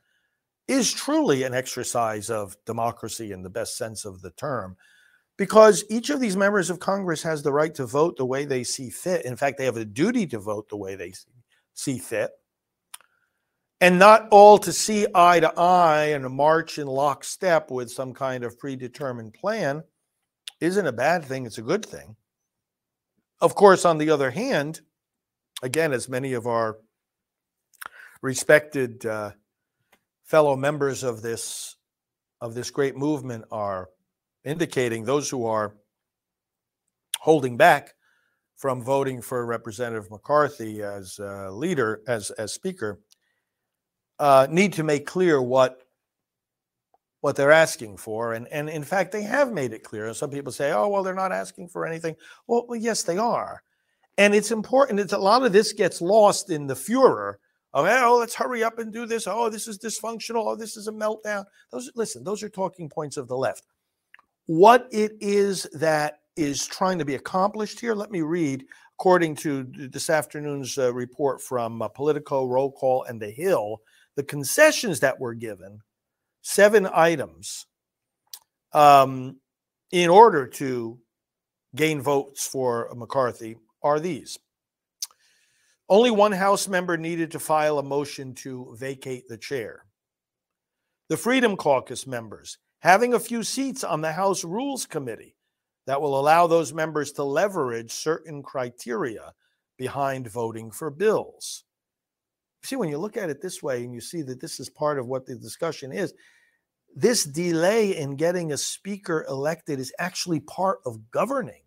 is 0.70 0.92
truly 0.92 1.42
an 1.42 1.54
exercise 1.54 2.30
of 2.30 2.56
democracy 2.64 3.32
in 3.32 3.42
the 3.42 3.50
best 3.50 3.76
sense 3.76 4.04
of 4.04 4.22
the 4.22 4.30
term, 4.32 4.76
because 5.36 5.84
each 5.90 6.10
of 6.10 6.20
these 6.20 6.36
members 6.36 6.70
of 6.70 6.78
Congress 6.78 7.22
has 7.22 7.42
the 7.42 7.52
right 7.52 7.74
to 7.74 7.86
vote 7.86 8.16
the 8.16 8.24
way 8.24 8.44
they 8.44 8.62
see 8.62 8.88
fit. 8.88 9.24
In 9.24 9.36
fact, 9.36 9.58
they 9.58 9.64
have 9.64 9.76
a 9.76 9.84
duty 9.84 10.26
to 10.28 10.38
vote 10.38 10.68
the 10.68 10.76
way 10.76 10.94
they 10.94 11.12
see 11.74 11.98
fit 11.98 12.30
and 13.80 13.98
not 13.98 14.28
all 14.30 14.58
to 14.58 14.72
see 14.72 15.06
eye 15.14 15.40
to 15.40 15.58
eye 15.58 16.06
and 16.12 16.28
march 16.28 16.78
in 16.78 16.86
lockstep 16.86 17.70
with 17.70 17.90
some 17.90 18.12
kind 18.12 18.44
of 18.44 18.58
predetermined 18.58 19.32
plan 19.32 19.82
isn't 20.60 20.86
a 20.86 20.92
bad 20.92 21.24
thing. 21.24 21.46
It's 21.46 21.58
a 21.58 21.62
good 21.62 21.84
thing. 21.84 22.16
Of 23.40 23.54
course, 23.54 23.86
on 23.86 23.96
the 23.96 24.10
other 24.10 24.30
hand, 24.30 24.82
again, 25.62 25.92
as 25.92 26.08
many 26.08 26.34
of 26.34 26.46
our 26.46 26.78
respected 28.20 29.06
uh, 29.06 29.30
fellow 30.30 30.54
members 30.54 31.02
of 31.02 31.22
this 31.22 31.76
of 32.40 32.54
this 32.54 32.70
great 32.70 32.96
movement 32.96 33.44
are 33.50 33.88
indicating, 34.44 35.04
those 35.04 35.28
who 35.28 35.44
are 35.44 35.74
holding 37.18 37.56
back 37.56 37.94
from 38.56 38.82
voting 38.82 39.20
for 39.20 39.44
Representative 39.44 40.10
McCarthy 40.10 40.82
as 40.82 41.18
uh, 41.18 41.50
leader, 41.50 42.00
as 42.06 42.30
as 42.30 42.52
speaker, 42.52 43.00
uh, 44.20 44.46
need 44.48 44.72
to 44.74 44.84
make 44.84 45.04
clear 45.04 45.42
what 45.42 45.82
what 47.20 47.36
they're 47.36 47.50
asking 47.50 47.96
for. 47.98 48.32
And, 48.32 48.48
and 48.48 48.70
in 48.70 48.84
fact, 48.84 49.12
they 49.12 49.22
have 49.22 49.52
made 49.52 49.74
it 49.74 49.82
clear. 49.82 50.06
And 50.06 50.16
some 50.16 50.30
people 50.30 50.52
say, 50.52 50.72
oh, 50.72 50.88
well, 50.88 51.02
they're 51.02 51.14
not 51.14 51.32
asking 51.32 51.68
for 51.68 51.84
anything. 51.84 52.14
Well, 52.46 52.64
well 52.66 52.80
yes, 52.80 53.02
they 53.02 53.18
are. 53.18 53.62
And 54.16 54.34
it's 54.34 54.50
important. 54.50 55.00
It's 55.00 55.12
a 55.12 55.18
lot 55.18 55.44
of 55.44 55.52
this 55.52 55.74
gets 55.74 56.00
lost 56.00 56.48
in 56.50 56.66
the 56.66 56.76
furor 56.76 57.38
Oh, 57.72 57.86
oh, 57.86 58.18
let's 58.18 58.34
hurry 58.34 58.64
up 58.64 58.78
and 58.78 58.92
do 58.92 59.06
this. 59.06 59.26
Oh, 59.26 59.48
this 59.48 59.68
is 59.68 59.78
dysfunctional. 59.78 60.46
Oh, 60.46 60.56
this 60.56 60.76
is 60.76 60.88
a 60.88 60.92
meltdown. 60.92 61.44
Those 61.70 61.90
listen, 61.94 62.24
those 62.24 62.42
are 62.42 62.48
talking 62.48 62.88
points 62.88 63.16
of 63.16 63.28
the 63.28 63.36
left. 63.36 63.66
What 64.46 64.88
it 64.90 65.12
is 65.20 65.64
that 65.74 66.20
is 66.36 66.66
trying 66.66 66.98
to 66.98 67.04
be 67.04 67.14
accomplished 67.14 67.78
here, 67.78 67.94
let 67.94 68.10
me 68.10 68.22
read 68.22 68.64
according 68.98 69.34
to 69.34 69.64
this 69.90 70.10
afternoon's 70.10 70.76
uh, 70.76 70.92
report 70.92 71.40
from 71.40 71.80
uh, 71.80 71.88
Politico, 71.88 72.46
Roll 72.46 72.70
Call, 72.72 73.04
and 73.04 73.20
The 73.20 73.30
Hill, 73.30 73.80
the 74.16 74.22
concessions 74.22 75.00
that 75.00 75.18
were 75.18 75.34
given, 75.34 75.80
seven 76.42 76.88
items, 76.92 77.66
um, 78.72 79.38
in 79.90 80.10
order 80.10 80.46
to 80.46 80.98
gain 81.74 82.02
votes 82.02 82.46
for 82.46 82.92
McCarthy, 82.94 83.56
are 83.82 84.00
these. 84.00 84.38
Only 85.90 86.12
one 86.12 86.30
House 86.30 86.68
member 86.68 86.96
needed 86.96 87.32
to 87.32 87.40
file 87.40 87.80
a 87.80 87.82
motion 87.82 88.32
to 88.36 88.76
vacate 88.78 89.26
the 89.26 89.36
chair. 89.36 89.86
The 91.08 91.16
Freedom 91.16 91.56
Caucus 91.56 92.06
members 92.06 92.58
having 92.78 93.12
a 93.12 93.18
few 93.18 93.42
seats 93.42 93.82
on 93.82 94.00
the 94.00 94.12
House 94.12 94.44
Rules 94.44 94.86
Committee 94.86 95.34
that 95.88 96.00
will 96.00 96.18
allow 96.18 96.46
those 96.46 96.72
members 96.72 97.10
to 97.12 97.24
leverage 97.24 97.90
certain 97.90 98.40
criteria 98.40 99.32
behind 99.78 100.30
voting 100.30 100.70
for 100.70 100.90
bills. 100.90 101.64
See, 102.62 102.76
when 102.76 102.88
you 102.88 102.98
look 102.98 103.16
at 103.16 103.28
it 103.28 103.42
this 103.42 103.60
way 103.60 103.82
and 103.82 103.92
you 103.92 104.00
see 104.00 104.22
that 104.22 104.40
this 104.40 104.60
is 104.60 104.70
part 104.70 104.96
of 104.96 105.08
what 105.08 105.26
the 105.26 105.34
discussion 105.34 105.90
is, 105.90 106.14
this 106.94 107.24
delay 107.24 107.96
in 107.96 108.14
getting 108.14 108.52
a 108.52 108.56
speaker 108.56 109.26
elected 109.28 109.80
is 109.80 109.92
actually 109.98 110.38
part 110.38 110.78
of 110.86 111.10
governing. 111.10 111.62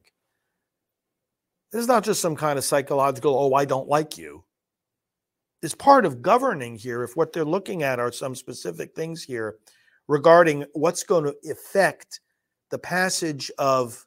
This 1.73 1.81
is 1.81 1.87
not 1.87 2.03
just 2.03 2.21
some 2.21 2.35
kind 2.35 2.59
of 2.59 2.63
psychological, 2.63 3.35
oh, 3.35 3.55
I 3.55 3.65
don't 3.65 3.89
like 3.89 4.15
you. 4.15 4.43
It's 5.63 5.73
part 5.73 6.05
of 6.05 6.21
governing 6.21 6.75
here 6.75 7.03
if 7.03 7.17
what 7.17 7.33
they're 7.33 7.43
looking 7.43 7.81
at 7.81 7.99
are 7.99 8.11
some 8.11 8.35
specific 8.35 8.93
things 8.95 9.23
here 9.23 9.57
regarding 10.07 10.65
what's 10.73 11.01
going 11.01 11.23
to 11.23 11.35
affect 11.49 12.19
the 12.69 12.77
passage 12.77 13.49
of 13.57 14.05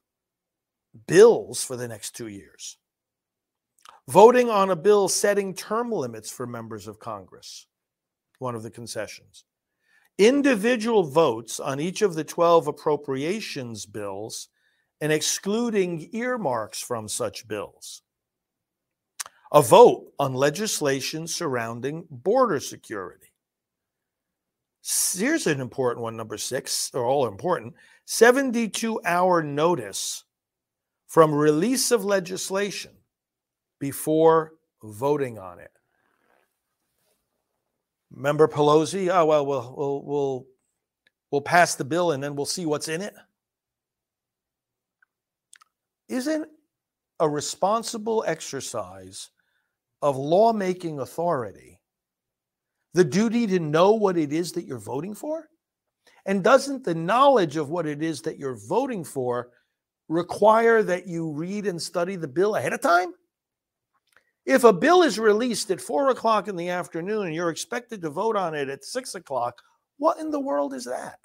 bills 1.09 1.65
for 1.65 1.75
the 1.75 1.89
next 1.89 2.15
two 2.15 2.29
years. 2.29 2.79
Voting 4.07 4.49
on 4.49 4.71
a 4.71 4.77
bill 4.77 5.09
setting 5.09 5.53
term 5.53 5.91
limits 5.91 6.31
for 6.31 6.47
members 6.47 6.87
of 6.87 7.01
Congress, 7.01 7.67
one 8.39 8.55
of 8.55 8.63
the 8.63 8.71
concessions. 8.71 9.45
Individual 10.19 11.03
votes 11.03 11.59
on 11.59 11.81
each 11.81 12.03
of 12.03 12.15
the 12.15 12.23
12 12.23 12.69
appropriations 12.69 13.87
bills 13.87 14.51
and 15.01 15.13
excluding 15.13 16.09
earmarks 16.13 16.81
from 16.81 17.09
such 17.09 17.47
bills. 17.47 18.03
A 19.53 19.63
vote 19.63 20.13
on 20.19 20.35
legislation 20.35 21.27
surrounding 21.27 22.07
border 22.11 22.61
security. 22.61 23.33
Here's 25.15 25.47
an 25.47 25.61
important 25.61 26.03
one, 26.03 26.17
number 26.17 26.37
six, 26.37 26.91
or 26.95 27.05
all 27.05 27.27
important 27.27 27.75
72 28.07 29.01
hour 29.05 29.43
notice 29.43 30.25
from 31.09 31.35
release 31.35 31.91
of 31.91 32.05
legislation 32.05 32.93
before 33.81 34.53
voting 34.83 35.39
on 35.39 35.59
it. 35.59 35.71
Member 38.11 38.47
Pelosi, 38.47 39.09
oh 39.13 39.27
well, 39.27 39.47
we'll 39.47 39.75
we'll 39.77 40.03
we'll 40.05 40.47
we'll 41.31 41.41
pass 41.41 41.75
the 41.75 41.85
bill 41.85 42.13
and 42.13 42.23
then 42.23 42.37
we'll 42.37 42.47
see 42.47 42.67
what's 42.67 42.89
in 42.89 43.03
it. 43.03 43.15
Isn't 46.09 46.49
a 47.21 47.29
responsible 47.29 48.25
exercise 48.27 49.31
of 50.03 50.17
lawmaking 50.17 51.01
authority 51.01 51.81
the 52.95 53.05
duty 53.05 53.47
to 53.47 53.59
know 53.59 53.93
what 53.93 54.17
it 54.17 54.33
is 54.33 54.53
that 54.53 54.65
you're 54.65 54.79
voting 54.79 55.15
for? 55.15 55.49
And 56.25 56.43
doesn't 56.43 56.85
the 56.85 56.95
knowledge 56.95 57.57
of 57.57 57.71
what 57.71 57.87
it 57.87 58.03
is 58.03 58.23
that 58.23 58.39
you're 58.39 58.59
voting 58.69 59.05
for 59.05 59.51
require 60.09 60.83
that 60.83 61.07
you 61.07 61.31
read 61.31 61.67
and 61.67 61.81
study 61.81 62.17
the 62.17 62.29
bill 62.29 62.57
ahead 62.57 62.73
of 62.73 62.81
time? 62.81 63.13
If 64.45 64.63
a 64.63 64.73
bill 64.73 65.03
is 65.03 65.19
released 65.19 65.71
at 65.73 65.81
four 65.81 66.11
o'clock 66.11 66.47
in 66.47 66.57
the 66.57 66.69
afternoon 66.69 67.27
and 67.27 67.35
you're 67.35 67.51
expected 67.51 68.01
to 68.03 68.11
vote 68.11 68.37
on 68.37 68.55
it 68.55 68.69
at 68.69 68.85
six 68.85 69.15
o'clock, 69.17 69.61
what 69.99 70.19
in 70.19 70.31
the 70.31 70.41
world 70.41 70.73
is 70.73 70.85
that? 70.85 71.19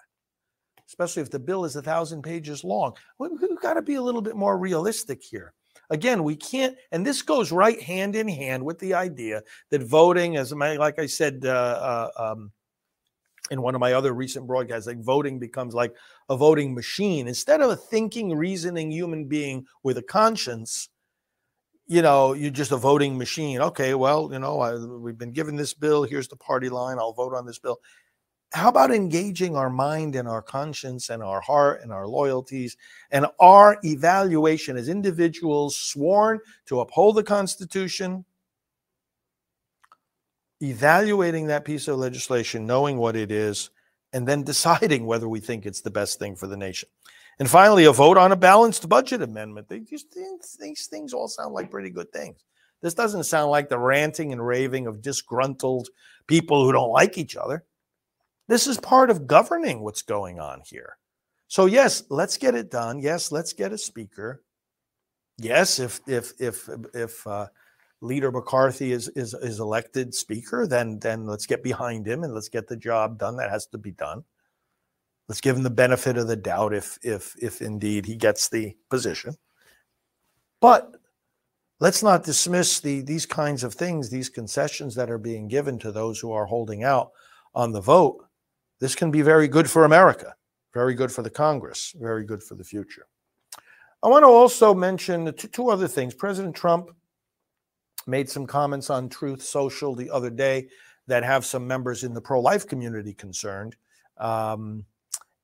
Especially 0.87 1.21
if 1.21 1.29
the 1.29 1.39
bill 1.39 1.65
is 1.65 1.75
a 1.75 1.81
thousand 1.81 2.21
pages 2.21 2.63
long. 2.63 2.93
We've 3.17 3.31
got 3.61 3.75
to 3.75 3.81
be 3.81 3.95
a 3.95 4.01
little 4.01 4.21
bit 4.21 4.35
more 4.35 4.57
realistic 4.57 5.23
here. 5.23 5.53
Again, 5.89 6.23
we 6.23 6.35
can't, 6.35 6.77
and 6.91 7.05
this 7.05 7.21
goes 7.21 7.51
right 7.51 7.81
hand 7.81 8.15
in 8.15 8.27
hand 8.27 8.63
with 8.63 8.79
the 8.79 8.93
idea 8.93 9.43
that 9.71 9.83
voting, 9.83 10.37
as 10.37 10.53
my, 10.53 10.77
like 10.77 10.99
I 10.99 11.05
said 11.05 11.41
uh, 11.45 12.09
uh, 12.17 12.31
um, 12.31 12.51
in 13.49 13.61
one 13.61 13.75
of 13.75 13.81
my 13.81 13.93
other 13.93 14.13
recent 14.13 14.47
broadcasts, 14.47 14.87
like 14.87 15.03
voting 15.03 15.37
becomes 15.37 15.73
like 15.73 15.93
a 16.29 16.37
voting 16.37 16.73
machine 16.73 17.27
instead 17.27 17.59
of 17.59 17.71
a 17.71 17.75
thinking, 17.75 18.35
reasoning 18.35 18.89
human 18.89 19.25
being 19.25 19.65
with 19.83 19.97
a 19.97 20.01
conscience 20.01 20.89
you 21.91 22.01
know, 22.01 22.31
you're 22.31 22.51
just 22.51 22.71
a 22.71 22.77
voting 22.77 23.17
machine. 23.17 23.59
Okay, 23.59 23.93
well, 23.95 24.29
you 24.31 24.39
know, 24.39 24.61
I, 24.61 24.75
we've 24.75 25.17
been 25.17 25.33
given 25.33 25.57
this 25.57 25.73
bill. 25.73 26.03
Here's 26.03 26.29
the 26.29 26.37
party 26.37 26.69
line. 26.69 26.97
I'll 26.97 27.11
vote 27.11 27.33
on 27.33 27.45
this 27.45 27.59
bill. 27.59 27.81
How 28.53 28.67
about 28.67 28.91
engaging 28.91 29.55
our 29.55 29.69
mind 29.69 30.15
and 30.15 30.27
our 30.27 30.41
conscience 30.41 31.09
and 31.09 31.23
our 31.23 31.39
heart 31.39 31.81
and 31.83 31.91
our 31.91 32.05
loyalties 32.05 32.75
and 33.09 33.25
our 33.39 33.77
evaluation 33.83 34.75
as 34.75 34.89
individuals 34.89 35.77
sworn 35.77 36.39
to 36.65 36.81
uphold 36.81 37.15
the 37.15 37.23
Constitution? 37.23 38.25
Evaluating 40.61 41.47
that 41.47 41.63
piece 41.63 41.87
of 41.87 41.97
legislation, 41.97 42.67
knowing 42.67 42.97
what 42.97 43.15
it 43.15 43.31
is, 43.31 43.69
and 44.11 44.27
then 44.27 44.43
deciding 44.51 45.05
whether 45.05 45.29
we 45.29 45.39
think 45.39 45.65
it's 45.65 45.81
the 45.81 45.89
best 45.89 46.19
thing 46.19 46.35
for 46.35 46.47
the 46.47 46.57
nation. 46.57 46.89
And 47.39 47.49
finally, 47.49 47.85
a 47.85 47.93
vote 47.93 48.17
on 48.17 48.33
a 48.33 48.35
balanced 48.35 48.89
budget 48.89 49.21
amendment. 49.21 49.69
These 49.69 50.05
things 50.87 51.13
all 51.13 51.29
sound 51.29 51.53
like 51.53 51.71
pretty 51.71 51.89
good 51.89 52.11
things. 52.11 52.43
This 52.81 52.93
doesn't 52.93 53.23
sound 53.23 53.49
like 53.49 53.69
the 53.69 53.79
ranting 53.79 54.33
and 54.33 54.45
raving 54.45 54.87
of 54.87 55.01
disgruntled 55.01 55.87
people 56.27 56.65
who 56.65 56.73
don't 56.73 56.91
like 56.91 57.17
each 57.17 57.37
other. 57.37 57.63
This 58.47 58.67
is 58.67 58.77
part 58.79 59.09
of 59.09 59.27
governing 59.27 59.81
what's 59.81 60.01
going 60.01 60.39
on 60.39 60.61
here. 60.65 60.97
So 61.47 61.65
yes, 61.65 62.03
let's 62.09 62.37
get 62.37 62.55
it 62.55 62.71
done. 62.71 62.99
Yes, 62.99 63.31
let's 63.31 63.53
get 63.53 63.73
a 63.73 63.77
speaker. 63.77 64.43
Yes, 65.37 65.79
if 65.79 65.99
if 66.07 66.33
if 66.39 66.69
if 66.93 67.25
uh, 67.27 67.47
Leader 68.01 68.31
McCarthy 68.31 68.91
is 68.91 69.07
is 69.09 69.33
is 69.33 69.59
elected 69.59 70.13
speaker, 70.13 70.65
then 70.67 70.99
then 70.99 71.25
let's 71.25 71.45
get 71.45 71.63
behind 71.63 72.07
him 72.07 72.23
and 72.23 72.33
let's 72.33 72.49
get 72.49 72.67
the 72.67 72.77
job 72.77 73.17
done. 73.17 73.37
That 73.37 73.51
has 73.51 73.65
to 73.67 73.77
be 73.77 73.91
done. 73.91 74.23
Let's 75.27 75.41
give 75.41 75.55
him 75.55 75.63
the 75.63 75.69
benefit 75.69 76.17
of 76.17 76.27
the 76.27 76.35
doubt 76.35 76.73
if 76.73 76.97
if 77.03 77.35
if 77.41 77.61
indeed 77.61 78.05
he 78.05 78.15
gets 78.15 78.49
the 78.49 78.75
position. 78.89 79.35
But 80.61 80.95
let's 81.79 82.03
not 82.03 82.23
dismiss 82.23 82.79
the 82.79 83.01
these 83.01 83.25
kinds 83.25 83.63
of 83.63 83.73
things, 83.73 84.09
these 84.09 84.29
concessions 84.29 84.95
that 84.95 85.09
are 85.11 85.17
being 85.17 85.47
given 85.47 85.79
to 85.79 85.91
those 85.91 86.19
who 86.19 86.31
are 86.31 86.45
holding 86.45 86.83
out 86.83 87.11
on 87.53 87.71
the 87.71 87.81
vote. 87.81 88.25
This 88.81 88.95
can 88.95 89.11
be 89.11 89.21
very 89.21 89.47
good 89.47 89.69
for 89.69 89.85
America, 89.85 90.35
very 90.73 90.95
good 90.95 91.11
for 91.11 91.21
the 91.21 91.29
Congress, 91.29 91.93
very 91.97 92.25
good 92.25 92.41
for 92.41 92.55
the 92.55 92.63
future. 92.63 93.05
I 94.03 94.07
want 94.07 94.23
to 94.23 94.27
also 94.27 94.73
mention 94.73 95.31
two 95.35 95.69
other 95.69 95.87
things. 95.87 96.15
President 96.15 96.55
Trump 96.55 96.89
made 98.07 98.27
some 98.27 98.47
comments 98.47 98.89
on 98.89 99.07
Truth 99.07 99.43
Social 99.43 99.93
the 99.93 100.09
other 100.09 100.31
day 100.31 100.67
that 101.05 101.23
have 101.23 101.45
some 101.45 101.67
members 101.67 102.03
in 102.03 102.15
the 102.15 102.21
pro 102.21 102.41
life 102.41 102.65
community 102.65 103.13
concerned. 103.13 103.75
Um, 104.17 104.83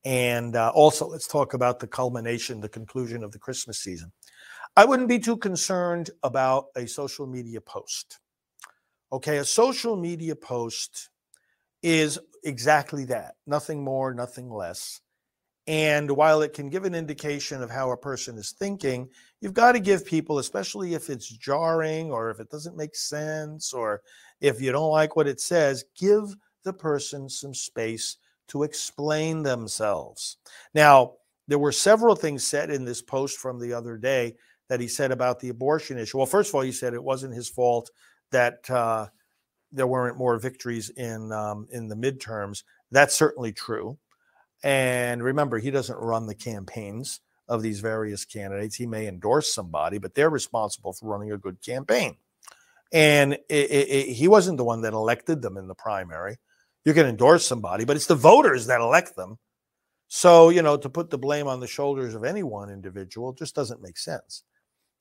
and 0.03 0.55
uh, 0.55 0.71
also, 0.73 1.07
let's 1.07 1.27
talk 1.27 1.53
about 1.53 1.79
the 1.79 1.87
culmination, 1.87 2.59
the 2.59 2.69
conclusion 2.69 3.23
of 3.23 3.31
the 3.31 3.39
Christmas 3.39 3.77
season. 3.77 4.11
I 4.75 4.83
wouldn't 4.83 5.09
be 5.09 5.19
too 5.19 5.37
concerned 5.37 6.09
about 6.23 6.67
a 6.75 6.87
social 6.87 7.27
media 7.27 7.61
post. 7.61 8.19
Okay, 9.11 9.37
a 9.37 9.45
social 9.45 9.95
media 9.95 10.35
post 10.35 11.09
is 11.81 12.19
exactly 12.43 13.05
that 13.05 13.35
nothing 13.45 13.83
more, 13.83 14.13
nothing 14.13 14.49
less. 14.49 15.01
And 15.67 16.09
while 16.09 16.41
it 16.41 16.53
can 16.53 16.69
give 16.69 16.85
an 16.85 16.95
indication 16.95 17.61
of 17.61 17.69
how 17.69 17.91
a 17.91 17.97
person 17.97 18.37
is 18.37 18.51
thinking, 18.51 19.09
you've 19.41 19.53
got 19.53 19.73
to 19.73 19.79
give 19.79 20.05
people, 20.05 20.39
especially 20.39 20.93
if 20.93 21.09
it's 21.09 21.27
jarring 21.27 22.09
or 22.09 22.29
if 22.29 22.39
it 22.39 22.49
doesn't 22.49 22.77
make 22.77 22.95
sense 22.95 23.73
or 23.73 24.01
if 24.39 24.61
you 24.61 24.71
don't 24.71 24.91
like 24.91 25.17
what 25.17 25.27
it 25.27 25.41
says, 25.41 25.83
give 25.97 26.35
the 26.63 26.71
person 26.71 27.27
some 27.27 27.53
space 27.53 28.15
to 28.47 28.63
explain 28.63 29.43
themselves. 29.43 30.37
Now, 30.73 31.15
there 31.49 31.59
were 31.59 31.73
several 31.73 32.15
things 32.15 32.45
said 32.45 32.71
in 32.71 32.85
this 32.85 33.01
post 33.01 33.37
from 33.37 33.59
the 33.59 33.73
other 33.73 33.97
day 33.97 34.35
that 34.69 34.79
he 34.79 34.87
said 34.87 35.11
about 35.11 35.39
the 35.39 35.49
abortion 35.49 35.97
issue. 35.97 36.17
Well, 36.17 36.25
first 36.27 36.49
of 36.49 36.55
all, 36.55 36.61
he 36.61 36.71
said 36.71 36.93
it 36.93 37.03
wasn't 37.03 37.33
his 37.33 37.49
fault 37.49 37.89
that 38.31 38.69
uh, 38.69 39.07
there 39.71 39.87
weren't 39.87 40.17
more 40.17 40.37
victories 40.39 40.89
in 40.89 41.31
um, 41.31 41.67
in 41.71 41.87
the 41.87 41.95
midterms. 41.95 42.63
That's 42.91 43.15
certainly 43.15 43.51
true. 43.51 43.97
And 44.63 45.21
remember, 45.23 45.59
he 45.59 45.71
doesn't 45.71 45.97
run 45.97 46.27
the 46.27 46.35
campaigns 46.35 47.19
of 47.47 47.61
these 47.61 47.79
various 47.79 48.25
candidates. 48.25 48.75
He 48.75 48.85
may 48.85 49.07
endorse 49.07 49.53
somebody, 49.53 49.97
but 49.97 50.15
they're 50.15 50.29
responsible 50.29 50.93
for 50.93 51.07
running 51.07 51.31
a 51.31 51.37
good 51.37 51.61
campaign. 51.61 52.17
And 52.91 53.33
it, 53.33 53.41
it, 53.49 53.89
it, 53.89 54.13
he 54.13 54.27
wasn't 54.27 54.57
the 54.57 54.63
one 54.63 54.81
that 54.81 54.93
elected 54.93 55.41
them 55.41 55.57
in 55.57 55.67
the 55.67 55.75
primary. 55.75 56.37
You 56.85 56.93
can 56.93 57.05
endorse 57.05 57.45
somebody, 57.45 57.85
but 57.85 57.95
it's 57.95 58.07
the 58.07 58.15
voters 58.15 58.67
that 58.67 58.81
elect 58.81 59.15
them. 59.15 59.37
So, 60.07 60.49
you 60.49 60.61
know, 60.61 60.77
to 60.77 60.89
put 60.89 61.09
the 61.09 61.17
blame 61.17 61.47
on 61.47 61.59
the 61.59 61.67
shoulders 61.67 62.15
of 62.15 62.23
any 62.23 62.43
one 62.43 62.69
individual 62.69 63.33
just 63.33 63.55
doesn't 63.55 63.81
make 63.81 63.97
sense. 63.97 64.43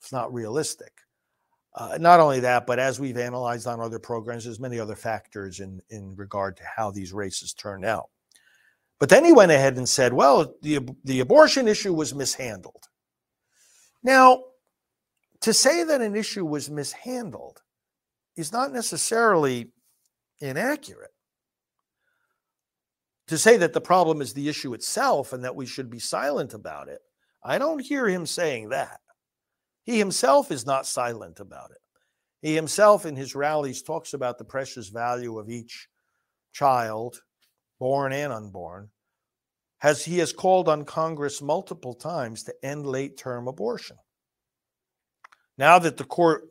It's 0.01 0.13
not 0.13 0.33
realistic. 0.35 0.93
Uh, 1.77 1.99
not 2.01 2.21
only 2.21 2.41
that, 2.41 2.67
but 2.67 2.79
as 2.79 2.99
we've 2.99 3.19
analyzed 3.19 3.67
on 3.67 3.81
other 3.81 3.99
programs, 3.99 4.45
there's 4.45 4.59
many 4.59 4.81
other 4.81 4.97
factors 4.97 5.61
in, 5.61 5.81
in 5.91 6.17
regard 6.17 6.57
to 6.57 6.63
how 6.65 6.91
these 6.91 7.13
races 7.13 7.53
turned 7.53 7.85
out. 7.85 8.09
But 8.99 9.11
then 9.11 9.27
he 9.27 9.33
went 9.33 9.53
ahead 9.53 9.77
and 9.77 9.87
said, 9.87 10.15
well, 10.15 10.55
the, 10.63 10.81
the 11.05 11.21
abortion 11.21 11.69
issue 11.69 11.93
was 11.93 12.15
mishandled. 12.15 12.85
Now, 14.03 14.45
to 15.43 15.53
say 15.53 15.85
that 15.85 16.01
an 16.01 16.17
issue 16.17 16.47
was 16.47 16.71
mishandled 16.71 17.61
is 18.37 18.53
not 18.53 18.73
necessarily 18.73 19.71
inaccurate. 20.41 21.13
To 23.29 23.37
say 23.37 23.59
that 23.59 23.75
the 23.75 23.81
problem 23.83 24.23
is 24.23 24.33
the 24.33 24.49
issue 24.49 24.73
itself 24.73 25.35
and 25.35 25.45
that 25.45 25.57
we 25.57 25.67
should 25.67 25.91
be 25.91 25.99
silent 25.99 26.55
about 26.55 26.89
it, 26.89 27.01
I 27.43 27.59
don't 27.59 27.81
hear 27.81 28.07
him 28.07 28.25
saying 28.25 28.71
that. 28.71 29.01
He 29.87 29.99
himself 29.99 30.51
is 30.51 30.67
not 30.67 30.85
silent 30.85 31.39
about 31.39 31.71
it. 31.71 31.79
He 32.43 32.55
himself, 32.55 33.07
in 33.07 33.17
his 33.17 33.37
rallies, 33.37 33.83
talks 33.83 34.13
about 34.13 34.37
the 34.37 34.45
precious 34.45 34.89
value 34.89 35.39
of 35.39 35.49
each 35.49 35.89
child, 36.53 37.23
born 37.79 38.13
and 38.13 38.33
unborn, 38.33 38.91
as 39.83 40.05
he 40.05 40.19
has 40.19 40.33
called 40.33 40.69
on 40.69 40.85
Congress 40.85 41.41
multiple 41.41 41.95
times 41.95 42.43
to 42.43 42.55
end 42.65 42.85
late 42.85 43.17
term 43.17 43.47
abortion. 43.47 43.97
Now 45.57 45.79
that 45.79 45.97
the 45.97 46.05
court 46.05 46.43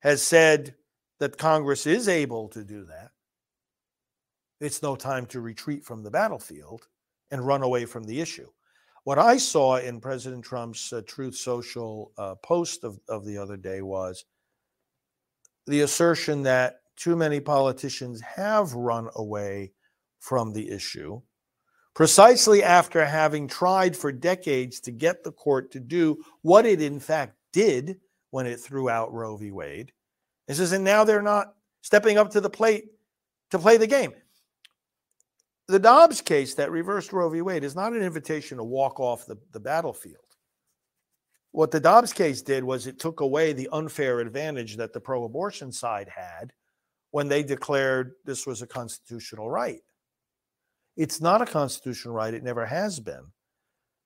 has 0.00 0.22
said 0.22 0.74
that 1.20 1.38
Congress 1.38 1.86
is 1.86 2.08
able 2.08 2.48
to 2.48 2.64
do 2.64 2.84
that, 2.86 3.10
it's 4.60 4.82
no 4.82 4.96
time 4.96 5.26
to 5.26 5.40
retreat 5.40 5.84
from 5.84 6.02
the 6.02 6.10
battlefield 6.10 6.88
and 7.30 7.46
run 7.46 7.62
away 7.62 7.84
from 7.84 8.04
the 8.04 8.20
issue. 8.20 8.48
What 9.04 9.18
I 9.18 9.36
saw 9.36 9.76
in 9.76 10.00
President 10.00 10.44
Trump's 10.44 10.92
uh, 10.92 11.02
Truth 11.06 11.36
Social 11.36 12.12
uh, 12.18 12.34
post 12.36 12.84
of, 12.84 12.98
of 13.08 13.24
the 13.24 13.38
other 13.38 13.56
day 13.56 13.82
was 13.82 14.24
the 15.66 15.80
assertion 15.80 16.42
that 16.42 16.80
too 16.96 17.16
many 17.16 17.40
politicians 17.40 18.20
have 18.20 18.72
run 18.74 19.08
away 19.14 19.72
from 20.18 20.52
the 20.52 20.68
issue 20.70 21.20
precisely 21.98 22.62
after 22.62 23.04
having 23.04 23.48
tried 23.48 23.96
for 23.96 24.12
decades 24.12 24.78
to 24.78 24.92
get 24.92 25.24
the 25.24 25.32
court 25.32 25.72
to 25.72 25.80
do 25.80 26.16
what 26.42 26.64
it 26.64 26.80
in 26.80 27.00
fact 27.00 27.34
did 27.52 27.98
when 28.30 28.46
it 28.46 28.60
threw 28.60 28.88
out 28.88 29.12
Roe 29.12 29.36
v. 29.36 29.50
Wade. 29.50 29.90
It 30.46 30.54
says, 30.54 30.70
and 30.70 30.84
now 30.84 31.02
they're 31.02 31.22
not 31.22 31.54
stepping 31.82 32.16
up 32.16 32.30
to 32.30 32.40
the 32.40 32.48
plate 32.48 32.84
to 33.50 33.58
play 33.58 33.78
the 33.78 33.86
game 33.88 34.12
the 35.68 35.78
Dobbs 35.78 36.22
case 36.22 36.54
that 36.54 36.70
reversed 36.70 37.12
Roe 37.12 37.28
v. 37.28 37.42
Wade 37.42 37.62
is 37.62 37.76
not 37.76 37.92
an 37.92 38.02
invitation 38.02 38.56
to 38.56 38.64
walk 38.64 38.98
off 38.98 39.26
the, 39.26 39.36
the 39.52 39.60
battlefield. 39.60 40.16
What 41.52 41.70
the 41.70 41.80
Dobbs 41.80 42.12
case 42.12 42.40
did 42.42 42.64
was 42.64 42.86
it 42.86 42.98
took 42.98 43.20
away 43.20 43.52
the 43.52 43.68
unfair 43.72 44.20
advantage 44.20 44.76
that 44.76 44.92
the 44.92 45.00
pro 45.00 45.24
abortion 45.24 45.70
side 45.70 46.08
had 46.08 46.52
when 47.10 47.28
they 47.28 47.42
declared 47.42 48.12
this 48.24 48.46
was 48.46 48.62
a 48.62 48.66
constitutional 48.66 49.50
right. 49.50 49.80
It's 50.96 51.20
not 51.20 51.42
a 51.42 51.46
constitutional 51.46 52.14
right, 52.14 52.34
it 52.34 52.42
never 52.42 52.66
has 52.66 52.98
been. 52.98 53.24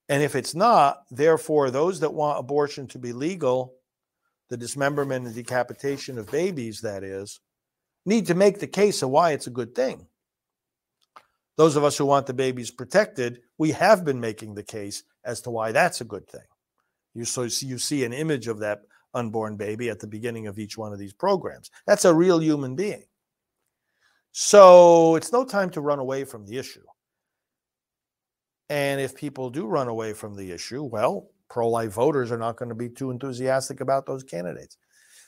And 0.08 0.22
if 0.22 0.34
it's 0.34 0.54
not, 0.54 1.04
therefore, 1.10 1.70
those 1.70 2.00
that 2.00 2.12
want 2.12 2.38
abortion 2.38 2.86
to 2.88 2.98
be 2.98 3.12
legal, 3.12 3.74
the 4.50 4.56
dismemberment 4.56 5.26
and 5.26 5.34
decapitation 5.34 6.18
of 6.18 6.30
babies, 6.30 6.80
that 6.80 7.02
is, 7.02 7.40
need 8.04 8.26
to 8.26 8.34
make 8.34 8.58
the 8.58 8.66
case 8.66 9.02
of 9.02 9.10
why 9.10 9.30
it's 9.30 9.46
a 9.46 9.50
good 9.50 9.74
thing 9.74 10.06
those 11.56 11.76
of 11.76 11.84
us 11.84 11.96
who 11.96 12.06
want 12.06 12.26
the 12.26 12.34
babies 12.34 12.70
protected, 12.70 13.40
we 13.58 13.70
have 13.72 14.04
been 14.04 14.20
making 14.20 14.54
the 14.54 14.62
case 14.62 15.04
as 15.24 15.40
to 15.42 15.50
why 15.50 15.72
that's 15.72 16.00
a 16.00 16.04
good 16.04 16.26
thing. 16.28 16.40
You 17.14 17.24
so 17.24 17.42
you 17.42 17.78
see 17.78 18.04
an 18.04 18.12
image 18.12 18.48
of 18.48 18.58
that 18.60 18.82
unborn 19.14 19.56
baby 19.56 19.90
at 19.90 20.00
the 20.00 20.06
beginning 20.06 20.46
of 20.46 20.58
each 20.58 20.78
one 20.78 20.92
of 20.92 20.98
these 20.98 21.12
programs. 21.12 21.70
That's 21.86 22.04
a 22.04 22.14
real 22.14 22.40
human 22.40 22.74
being. 22.74 23.04
So 24.32 25.16
it's 25.16 25.32
no 25.32 25.44
time 25.44 25.68
to 25.70 25.82
run 25.82 25.98
away 25.98 26.24
from 26.24 26.46
the 26.46 26.56
issue. 26.56 26.84
And 28.70 29.00
if 29.00 29.14
people 29.14 29.50
do 29.50 29.66
run 29.66 29.88
away 29.88 30.14
from 30.14 30.34
the 30.34 30.50
issue, 30.50 30.82
well, 30.82 31.28
pro 31.50 31.68
life 31.68 31.92
voters 31.92 32.32
are 32.32 32.38
not 32.38 32.56
going 32.56 32.70
to 32.70 32.74
be 32.74 32.88
too 32.88 33.10
enthusiastic 33.10 33.82
about 33.82 34.06
those 34.06 34.24
candidates. 34.24 34.78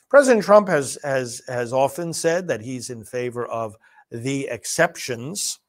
President 0.09 0.43
Trump 0.43 0.67
has, 0.67 0.97
has, 1.03 1.43
has 1.47 1.71
often 1.71 2.13
said 2.13 2.47
that 2.47 2.61
he's 2.61 2.89
in 2.89 3.03
favor 3.03 3.45
of 3.45 3.75
the 4.09 4.47
exceptions 4.47 5.59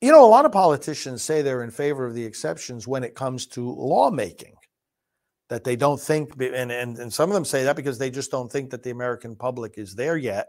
you 0.00 0.12
know, 0.12 0.24
a 0.24 0.28
lot 0.28 0.44
of 0.44 0.52
politicians 0.52 1.22
say 1.22 1.42
they're 1.42 1.64
in 1.64 1.70
favor 1.70 2.06
of 2.06 2.14
the 2.14 2.24
exceptions 2.24 2.86
when 2.86 3.02
it 3.02 3.14
comes 3.14 3.46
to 3.46 3.70
lawmaking, 3.72 4.54
that 5.48 5.64
they 5.64 5.76
don't 5.76 6.00
think, 6.00 6.32
and, 6.40 6.70
and, 6.70 6.98
and 6.98 7.12
some 7.12 7.30
of 7.30 7.34
them 7.34 7.44
say 7.44 7.64
that 7.64 7.76
because 7.76 7.98
they 7.98 8.10
just 8.10 8.30
don't 8.30 8.50
think 8.50 8.70
that 8.70 8.82
the 8.82 8.90
American 8.90 9.34
public 9.34 9.76
is 9.76 9.94
there 9.94 10.16
yet 10.16 10.48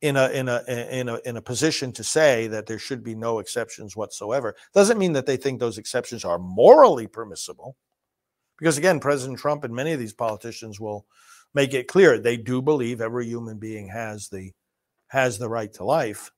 in 0.00 0.16
a, 0.16 0.28
in, 0.28 0.48
a, 0.48 0.62
in, 0.68 1.08
a, 1.08 1.18
in 1.24 1.36
a 1.36 1.42
position 1.42 1.92
to 1.92 2.04
say 2.04 2.46
that 2.48 2.66
there 2.66 2.78
should 2.78 3.02
be 3.02 3.14
no 3.14 3.38
exceptions 3.38 3.96
whatsoever. 3.96 4.54
Doesn't 4.74 4.98
mean 4.98 5.12
that 5.14 5.26
they 5.26 5.36
think 5.36 5.58
those 5.58 5.78
exceptions 5.78 6.24
are 6.24 6.38
morally 6.38 7.06
permissible. 7.06 7.76
Because 8.58 8.78
again, 8.78 9.00
President 9.00 9.38
Trump 9.38 9.64
and 9.64 9.74
many 9.74 9.92
of 9.92 9.98
these 9.98 10.12
politicians 10.12 10.78
will 10.78 11.06
make 11.54 11.74
it 11.74 11.88
clear 11.88 12.18
they 12.18 12.36
do 12.36 12.62
believe 12.62 13.00
every 13.00 13.26
human 13.26 13.58
being 13.58 13.88
has 13.88 14.28
the 14.28 14.52
has 15.08 15.38
the 15.38 15.48
right 15.48 15.72
to 15.74 15.84
life 15.84 16.30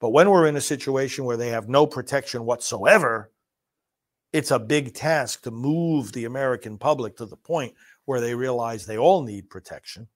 but 0.00 0.10
when 0.10 0.30
we're 0.30 0.46
in 0.46 0.56
a 0.56 0.62
situation 0.62 1.24
where 1.24 1.36
they 1.36 1.50
have 1.50 1.68
no 1.68 1.86
protection 1.86 2.44
whatsoever, 2.44 3.30
it's 4.32 4.50
a 4.50 4.58
big 4.58 4.94
task 4.94 5.42
to 5.42 5.50
move 5.50 6.12
the 6.12 6.24
American 6.24 6.78
public 6.78 7.16
to 7.16 7.26
the 7.26 7.36
point 7.36 7.74
where 8.06 8.20
they 8.20 8.34
realize 8.34 8.86
they 8.86 8.98
all 8.98 9.22
need 9.22 9.50
protection. 9.50 10.08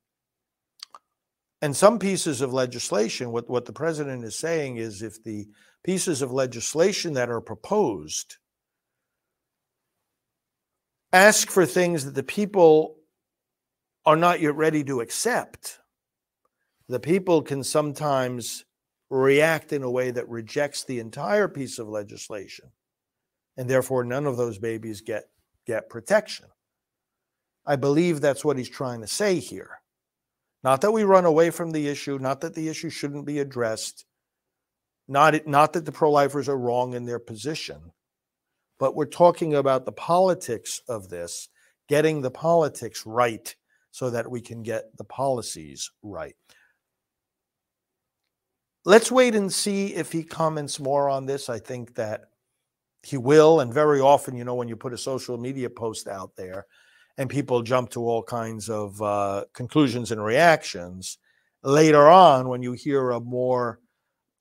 And 1.60 1.76
some 1.76 1.98
pieces 1.98 2.40
of 2.40 2.52
legislation, 2.52 3.30
what, 3.32 3.48
what 3.48 3.66
the 3.66 3.72
president 3.72 4.24
is 4.24 4.36
saying 4.36 4.76
is 4.76 5.02
if 5.02 5.22
the 5.22 5.46
pieces 5.82 6.22
of 6.22 6.32
legislation 6.32 7.14
that 7.14 7.30
are 7.30 7.40
proposed 7.40 8.36
ask 11.12 11.50
for 11.50 11.64
things 11.64 12.04
that 12.04 12.14
the 12.14 12.22
people 12.22 12.96
are 14.04 14.16
not 14.16 14.40
yet 14.40 14.54
ready 14.56 14.84
to 14.84 15.00
accept, 15.00 15.78
the 16.88 17.00
people 17.00 17.40
can 17.40 17.62
sometimes 17.62 18.64
react 19.14 19.72
in 19.72 19.84
a 19.84 19.90
way 19.90 20.10
that 20.10 20.28
rejects 20.28 20.82
the 20.84 20.98
entire 20.98 21.46
piece 21.46 21.78
of 21.78 21.88
legislation 21.88 22.70
and 23.56 23.70
therefore 23.70 24.02
none 24.02 24.26
of 24.26 24.36
those 24.36 24.58
babies 24.58 25.00
get 25.00 25.24
get 25.66 25.88
protection. 25.88 26.46
I 27.64 27.76
believe 27.76 28.20
that's 28.20 28.44
what 28.44 28.58
he's 28.58 28.68
trying 28.68 29.00
to 29.00 29.06
say 29.06 29.38
here. 29.38 29.78
Not 30.64 30.80
that 30.80 30.90
we 30.90 31.04
run 31.04 31.24
away 31.24 31.50
from 31.50 31.70
the 31.70 31.86
issue 31.86 32.18
not 32.18 32.40
that 32.40 32.54
the 32.54 32.68
issue 32.68 32.90
shouldn't 32.90 33.24
be 33.24 33.38
addressed 33.38 34.04
not 35.06 35.46
not 35.46 35.74
that 35.74 35.84
the 35.84 35.92
pro-lifers 35.92 36.48
are 36.48 36.58
wrong 36.58 36.94
in 36.94 37.04
their 37.04 37.20
position 37.20 37.92
but 38.80 38.96
we're 38.96 39.06
talking 39.06 39.54
about 39.54 39.84
the 39.84 39.92
politics 39.92 40.80
of 40.88 41.08
this 41.08 41.48
getting 41.88 42.20
the 42.20 42.30
politics 42.30 43.04
right 43.06 43.54
so 43.92 44.10
that 44.10 44.28
we 44.28 44.40
can 44.40 44.62
get 44.62 44.84
the 44.96 45.04
policies 45.04 45.90
right 46.02 46.34
let's 48.84 49.10
wait 49.10 49.34
and 49.34 49.52
see 49.52 49.94
if 49.94 50.12
he 50.12 50.22
comments 50.22 50.78
more 50.78 51.08
on 51.08 51.26
this. 51.26 51.48
I 51.48 51.58
think 51.58 51.94
that 51.94 52.30
he 53.02 53.16
will. 53.16 53.60
And 53.60 53.72
very 53.72 54.00
often, 54.00 54.36
you 54.36 54.44
know, 54.44 54.54
when 54.54 54.68
you 54.68 54.76
put 54.76 54.92
a 54.92 54.98
social 54.98 55.38
media 55.38 55.70
post 55.70 56.08
out 56.08 56.36
there 56.36 56.66
and 57.18 57.30
people 57.30 57.62
jump 57.62 57.90
to 57.90 58.00
all 58.00 58.22
kinds 58.22 58.68
of 58.68 59.00
uh, 59.00 59.44
conclusions 59.52 60.10
and 60.10 60.22
reactions, 60.22 61.18
later 61.62 62.08
on, 62.08 62.48
when 62.48 62.62
you 62.62 62.72
hear 62.72 63.10
a 63.10 63.20
more 63.20 63.80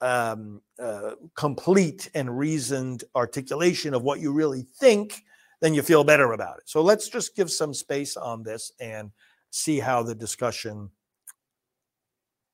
um, 0.02 0.62
uh, 0.80 1.12
complete 1.36 2.10
and 2.14 2.38
reasoned 2.38 3.06
articulation 3.16 3.94
of 3.94 4.04
what 4.04 4.20
you 4.20 4.34
really 4.34 4.64
think, 4.80 5.24
then 5.62 5.74
you 5.74 5.82
feel 5.82 6.04
better 6.04 6.34
about 6.34 6.58
it. 6.58 6.64
So 6.66 6.82
let's 6.82 7.08
just 7.08 7.36
give 7.36 7.50
some 7.50 7.74
space 7.74 8.18
on 8.18 8.44
this 8.44 8.72
and 8.82 9.12
see 9.50 9.80
how 9.80 10.04
the 10.04 10.16
discussion 10.16 10.90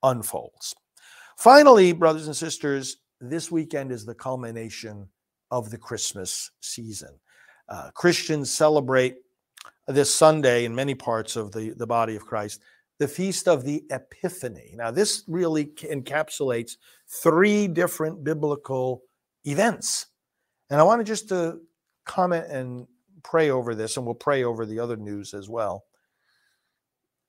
unfolds. 0.02 0.74
Finally, 1.40 1.94
brothers 1.94 2.26
and 2.26 2.36
sisters, 2.36 2.98
this 3.18 3.50
weekend 3.50 3.90
is 3.90 4.04
the 4.04 4.14
culmination 4.14 5.08
of 5.50 5.70
the 5.70 5.78
Christmas 5.78 6.50
season. 6.60 7.18
Uh, 7.66 7.90
Christians 7.94 8.50
celebrate 8.50 9.16
this 9.88 10.14
Sunday 10.14 10.66
in 10.66 10.74
many 10.74 10.94
parts 10.94 11.36
of 11.36 11.50
the, 11.50 11.70
the 11.70 11.86
body 11.86 12.14
of 12.14 12.26
Christ 12.26 12.60
the 12.98 13.08
feast 13.08 13.48
of 13.48 13.64
the 13.64 13.82
Epiphany. 13.88 14.74
Now, 14.76 14.90
this 14.90 15.24
really 15.26 15.64
encapsulates 15.64 16.76
three 17.08 17.66
different 17.66 18.22
biblical 18.22 19.00
events. 19.46 20.08
And 20.68 20.78
I 20.78 20.82
want 20.82 21.00
to 21.00 21.04
just 21.04 21.30
to 21.30 21.60
comment 22.04 22.48
and 22.50 22.86
pray 23.22 23.48
over 23.48 23.74
this, 23.74 23.96
and 23.96 24.04
we'll 24.04 24.14
pray 24.14 24.44
over 24.44 24.66
the 24.66 24.78
other 24.78 24.98
news 24.98 25.32
as 25.32 25.48
well. 25.48 25.84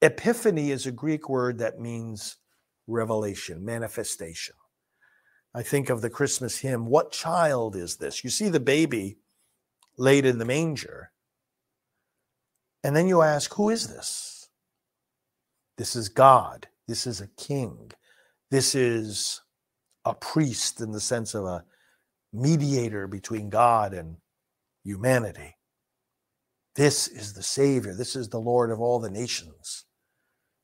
Epiphany 0.02 0.72
is 0.72 0.86
a 0.86 0.92
Greek 0.92 1.30
word 1.30 1.60
that 1.60 1.80
means 1.80 2.36
revelation, 2.92 3.66
manifestation. 3.66 4.56
I 5.54 5.64
think 5.64 5.90
of 5.90 6.02
the 6.02 6.10
Christmas 6.10 6.60
hymn, 6.60 6.86
What 6.86 7.12
Child 7.12 7.76
is 7.76 7.98
This? 7.98 8.24
You 8.24 8.30
see 8.30 8.50
the 8.50 8.60
baby 8.60 9.18
laid 9.98 10.26
in 10.26 10.38
the 10.38 10.46
manger. 10.46 11.12
And 12.84 12.96
then 12.96 13.08
you 13.08 13.22
ask, 13.22 13.54
Who 13.56 13.70
is 13.70 13.88
this? 13.88 14.50
This 15.78 15.96
is 15.96 16.10
God. 16.10 16.68
This 16.88 17.08
is 17.08 17.22
a 17.22 17.28
king. 17.28 17.92
This 18.50 18.76
is 18.76 19.42
a 20.06 20.14
priest 20.14 20.82
in 20.82 20.92
the 20.92 21.00
sense 21.00 21.34
of 21.34 21.46
a 21.46 21.64
mediator 22.34 23.08
between 23.08 23.50
God 23.50 23.94
and 23.94 24.18
humanity. 24.84 25.56
This 26.76 27.08
is 27.08 27.34
the 27.34 27.44
Savior. 27.44 27.94
This 27.94 28.16
is 28.16 28.30
the 28.30 28.40
Lord 28.40 28.72
of 28.72 28.80
all 28.80 29.00
the 29.00 29.10
nations. 29.10 29.86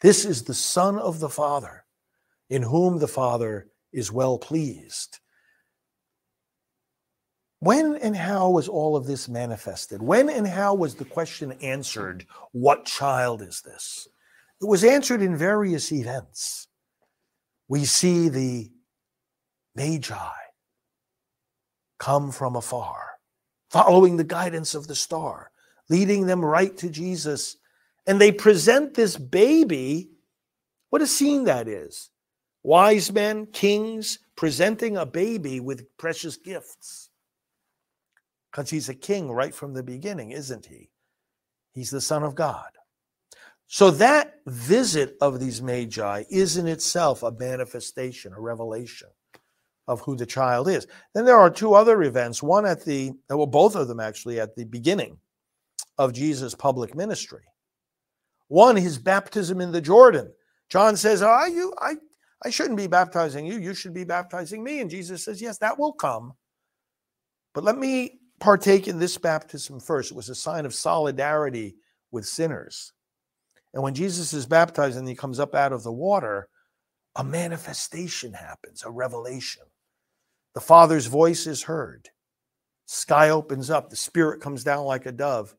This 0.01 0.25
is 0.25 0.43
the 0.43 0.53
Son 0.53 0.97
of 0.97 1.19
the 1.19 1.29
Father, 1.29 1.85
in 2.49 2.63
whom 2.63 2.99
the 2.99 3.07
Father 3.07 3.67
is 3.91 4.11
well 4.11 4.37
pleased. 4.37 5.19
When 7.59 7.95
and 7.95 8.15
how 8.15 8.51
was 8.51 8.67
all 8.67 8.95
of 8.95 9.07
this 9.07 9.27
manifested? 9.27 10.01
When 10.01 10.29
and 10.29 10.47
how 10.47 10.75
was 10.75 10.95
the 10.95 11.05
question 11.05 11.53
answered, 11.53 12.25
What 12.51 12.85
child 12.85 13.41
is 13.41 13.61
this? 13.61 14.07
It 14.61 14.65
was 14.65 14.83
answered 14.83 15.21
in 15.21 15.35
various 15.35 15.91
events. 15.91 16.67
We 17.67 17.85
see 17.85 18.29
the 18.29 18.71
Magi 19.75 20.29
come 21.99 22.31
from 22.31 22.55
afar, 22.55 23.19
following 23.71 24.17
the 24.17 24.23
guidance 24.23 24.75
of 24.75 24.87
the 24.87 24.95
star, 24.95 25.51
leading 25.89 26.27
them 26.27 26.45
right 26.45 26.75
to 26.77 26.89
Jesus. 26.89 27.57
And 28.05 28.21
they 28.21 28.31
present 28.31 28.93
this 28.93 29.17
baby. 29.17 30.11
What 30.89 31.01
a 31.01 31.07
scene 31.07 31.45
that 31.45 31.67
is. 31.67 32.09
Wise 32.67 33.13
men, 33.13 33.45
kings, 33.53 34.19
presenting 34.35 34.97
a 34.97 35.05
baby 35.05 35.61
with 35.61 35.87
precious 35.95 36.35
gifts. 36.35 37.09
Because 38.51 38.69
he's 38.69 38.89
a 38.89 38.93
king 38.93 39.31
right 39.31 39.55
from 39.55 39.73
the 39.73 39.81
beginning, 39.81 40.31
isn't 40.31 40.65
he? 40.65 40.89
He's 41.71 41.91
the 41.91 42.01
Son 42.01 42.23
of 42.23 42.35
God. 42.35 42.67
So 43.67 43.89
that 43.91 44.41
visit 44.47 45.15
of 45.21 45.39
these 45.39 45.61
magi 45.61 46.25
is 46.29 46.57
in 46.57 46.67
itself 46.67 47.23
a 47.23 47.31
manifestation, 47.31 48.33
a 48.33 48.41
revelation 48.41 49.07
of 49.87 50.01
who 50.01 50.17
the 50.17 50.25
child 50.25 50.67
is. 50.67 50.87
Then 51.13 51.23
there 51.23 51.39
are 51.39 51.49
two 51.49 51.73
other 51.73 52.03
events, 52.03 52.43
one 52.43 52.65
at 52.65 52.83
the, 52.83 53.13
well, 53.29 53.47
both 53.47 53.77
of 53.77 53.87
them 53.87 54.01
actually 54.01 54.41
at 54.41 54.57
the 54.57 54.65
beginning 54.65 55.17
of 55.97 56.11
Jesus' 56.11 56.53
public 56.53 56.95
ministry. 56.95 57.45
One, 58.49 58.75
his 58.75 58.97
baptism 58.97 59.61
in 59.61 59.71
the 59.71 59.79
Jordan. 59.79 60.33
John 60.67 60.97
says, 60.97 61.23
oh, 61.23 61.45
you, 61.45 61.73
I, 61.79 61.93
I 62.43 62.49
shouldn't 62.49 62.77
be 62.77 62.87
baptizing 62.87 63.45
you. 63.45 63.57
You 63.57 63.73
should 63.73 63.93
be 63.93 64.03
baptizing 64.03 64.63
me. 64.63 64.79
And 64.79 64.89
Jesus 64.89 65.23
says, 65.23 65.41
Yes, 65.41 65.57
that 65.59 65.79
will 65.79 65.93
come. 65.93 66.33
But 67.53 67.63
let 67.63 67.77
me 67.77 68.19
partake 68.39 68.87
in 68.87 68.99
this 68.99 69.17
baptism 69.17 69.79
first. 69.79 70.11
It 70.11 70.17
was 70.17 70.29
a 70.29 70.35
sign 70.35 70.65
of 70.65 70.75
solidarity 70.75 71.75
with 72.11 72.27
sinners. 72.27 72.93
And 73.73 73.83
when 73.83 73.95
Jesus 73.95 74.33
is 74.33 74.45
baptized 74.45 74.97
and 74.97 75.07
he 75.07 75.15
comes 75.15 75.39
up 75.39 75.55
out 75.55 75.73
of 75.73 75.83
the 75.83 75.91
water, 75.91 76.47
a 77.15 77.23
manifestation 77.23 78.33
happens, 78.33 78.83
a 78.83 78.91
revelation. 78.91 79.63
The 80.53 80.61
Father's 80.61 81.07
voice 81.07 81.47
is 81.47 81.63
heard. 81.63 82.09
Sky 82.85 83.29
opens 83.29 83.69
up. 83.69 83.89
The 83.89 83.95
Spirit 83.95 84.41
comes 84.41 84.63
down 84.63 84.85
like 84.85 85.05
a 85.05 85.11
dove. 85.11 85.55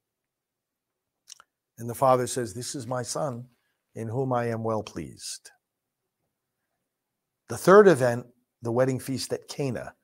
And 1.79 1.91
the 1.91 1.95
Father 1.95 2.27
says, 2.27 2.55
This 2.55 2.75
is 2.75 2.87
my 2.87 3.03
Son 3.03 3.47
in 3.95 4.09
whom 4.09 4.33
I 4.33 4.47
am 4.47 4.64
well 4.64 4.83
pleased. 4.83 5.51
The 7.48 7.56
third 7.56 7.88
event, 7.88 8.26
the 8.62 8.72
wedding 8.72 8.98
feast 8.98 9.32
at 9.32 9.48
Cana. 9.48 9.94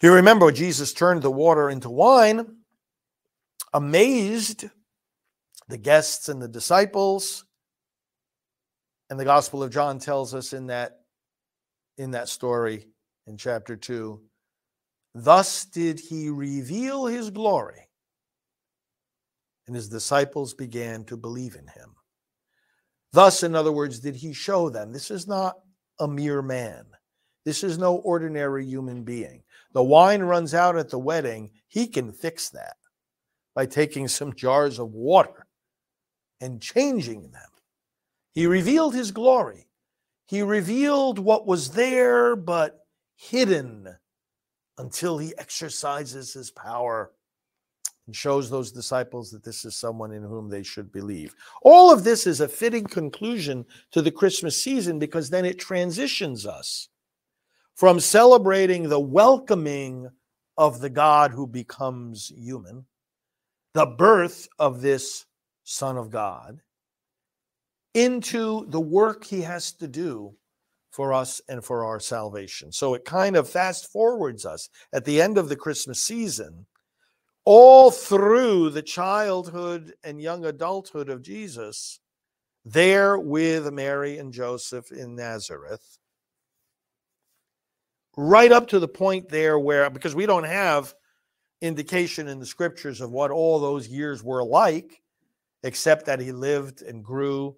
You 0.00 0.14
remember 0.14 0.52
Jesus 0.52 0.92
turned 0.92 1.22
the 1.22 1.30
water 1.30 1.68
into 1.68 1.90
wine, 1.90 2.58
amazed 3.74 4.66
the 5.68 5.78
guests 5.78 6.28
and 6.28 6.40
the 6.40 6.48
disciples. 6.48 7.44
And 9.10 9.18
the 9.18 9.24
Gospel 9.24 9.62
of 9.62 9.70
John 9.70 9.98
tells 9.98 10.34
us 10.34 10.52
in 10.52 10.66
that 10.68 10.98
in 11.98 12.12
that 12.12 12.28
story 12.28 12.86
in 13.26 13.36
chapter 13.36 13.76
2 13.76 14.20
thus 15.14 15.64
did 15.64 15.98
he 15.98 16.30
reveal 16.30 17.06
his 17.06 17.28
glory 17.30 17.88
and 19.66 19.74
his 19.74 19.88
disciples 19.88 20.54
began 20.54 21.04
to 21.04 21.16
believe 21.16 21.56
in 21.56 21.66
him 21.66 21.96
thus 23.12 23.42
in 23.42 23.54
other 23.54 23.72
words 23.72 23.98
did 23.98 24.14
he 24.14 24.32
show 24.32 24.70
them 24.70 24.92
this 24.92 25.10
is 25.10 25.26
not 25.26 25.56
a 25.98 26.08
mere 26.08 26.42
man. 26.42 26.84
This 27.44 27.64
is 27.64 27.78
no 27.78 27.96
ordinary 27.96 28.64
human 28.64 29.04
being. 29.04 29.42
The 29.72 29.82
wine 29.82 30.22
runs 30.22 30.54
out 30.54 30.76
at 30.76 30.90
the 30.90 30.98
wedding 30.98 31.50
he 31.68 31.86
can 31.86 32.12
fix 32.12 32.50
that 32.50 32.76
by 33.54 33.66
taking 33.66 34.08
some 34.08 34.34
jars 34.34 34.78
of 34.78 34.92
water 34.92 35.46
and 36.40 36.62
changing 36.62 37.30
them. 37.30 37.50
He 38.32 38.46
revealed 38.46 38.94
his 38.94 39.10
glory. 39.10 39.68
He 40.26 40.42
revealed 40.42 41.18
what 41.18 41.46
was 41.46 41.70
there 41.70 42.36
but 42.36 42.80
hidden 43.16 43.96
until 44.76 45.18
he 45.18 45.34
exercises 45.36 46.32
his 46.34 46.50
power 46.50 47.10
and 48.08 48.16
shows 48.16 48.48
those 48.48 48.72
disciples 48.72 49.30
that 49.30 49.44
this 49.44 49.66
is 49.66 49.76
someone 49.76 50.12
in 50.12 50.22
whom 50.22 50.48
they 50.48 50.62
should 50.62 50.90
believe. 50.90 51.34
All 51.62 51.92
of 51.92 52.04
this 52.04 52.26
is 52.26 52.40
a 52.40 52.48
fitting 52.48 52.86
conclusion 52.86 53.66
to 53.92 54.00
the 54.00 54.10
Christmas 54.10 54.64
season 54.64 54.98
because 54.98 55.28
then 55.28 55.44
it 55.44 55.58
transitions 55.58 56.46
us 56.46 56.88
from 57.74 58.00
celebrating 58.00 58.88
the 58.88 58.98
welcoming 58.98 60.08
of 60.56 60.80
the 60.80 60.88
God 60.88 61.32
who 61.32 61.46
becomes 61.46 62.32
human, 62.34 62.86
the 63.74 63.84
birth 63.86 64.48
of 64.58 64.80
this 64.80 65.26
Son 65.64 65.98
of 65.98 66.08
God, 66.08 66.60
into 67.92 68.64
the 68.70 68.80
work 68.80 69.22
he 69.22 69.42
has 69.42 69.72
to 69.72 69.86
do 69.86 70.34
for 70.92 71.12
us 71.12 71.42
and 71.50 71.62
for 71.62 71.84
our 71.84 72.00
salvation. 72.00 72.72
So 72.72 72.94
it 72.94 73.04
kind 73.04 73.36
of 73.36 73.50
fast 73.50 73.92
forwards 73.92 74.46
us 74.46 74.70
at 74.94 75.04
the 75.04 75.20
end 75.20 75.36
of 75.36 75.50
the 75.50 75.56
Christmas 75.56 76.02
season, 76.02 76.64
all 77.50 77.90
through 77.90 78.68
the 78.68 78.82
childhood 78.82 79.94
and 80.04 80.20
young 80.20 80.44
adulthood 80.44 81.08
of 81.08 81.22
Jesus, 81.22 81.98
there 82.66 83.18
with 83.18 83.72
Mary 83.72 84.18
and 84.18 84.34
Joseph 84.34 84.92
in 84.92 85.16
Nazareth, 85.16 85.98
right 88.18 88.52
up 88.52 88.68
to 88.68 88.78
the 88.78 88.86
point 88.86 89.30
there 89.30 89.58
where, 89.58 89.88
because 89.88 90.14
we 90.14 90.26
don't 90.26 90.44
have 90.44 90.92
indication 91.62 92.28
in 92.28 92.38
the 92.38 92.44
scriptures 92.44 93.00
of 93.00 93.12
what 93.12 93.30
all 93.30 93.58
those 93.58 93.88
years 93.88 94.22
were 94.22 94.44
like, 94.44 95.00
except 95.62 96.04
that 96.04 96.20
he 96.20 96.32
lived 96.32 96.82
and 96.82 97.02
grew 97.02 97.56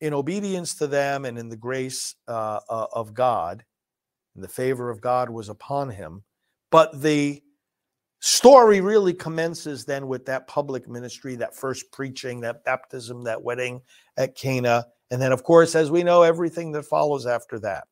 in 0.00 0.14
obedience 0.14 0.76
to 0.76 0.86
them 0.86 1.26
and 1.26 1.36
in 1.36 1.50
the 1.50 1.58
grace 1.58 2.14
uh, 2.26 2.60
uh, 2.70 2.86
of 2.94 3.12
God, 3.12 3.66
and 4.34 4.42
the 4.42 4.48
favor 4.48 4.88
of 4.88 5.02
God 5.02 5.28
was 5.28 5.50
upon 5.50 5.90
him. 5.90 6.22
But 6.70 7.02
the 7.02 7.42
story 8.24 8.80
really 8.80 9.12
commences 9.12 9.84
then 9.84 10.08
with 10.08 10.24
that 10.24 10.46
public 10.46 10.88
ministry, 10.88 11.36
that 11.36 11.54
first 11.54 11.92
preaching, 11.92 12.40
that 12.40 12.64
baptism, 12.64 13.24
that 13.24 13.42
wedding 13.42 13.82
at 14.16 14.34
Cana. 14.34 14.86
And 15.10 15.20
then, 15.20 15.30
of 15.30 15.42
course, 15.42 15.74
as 15.74 15.90
we 15.90 16.02
know, 16.02 16.22
everything 16.22 16.72
that 16.72 16.84
follows 16.84 17.26
after 17.26 17.58
that, 17.60 17.84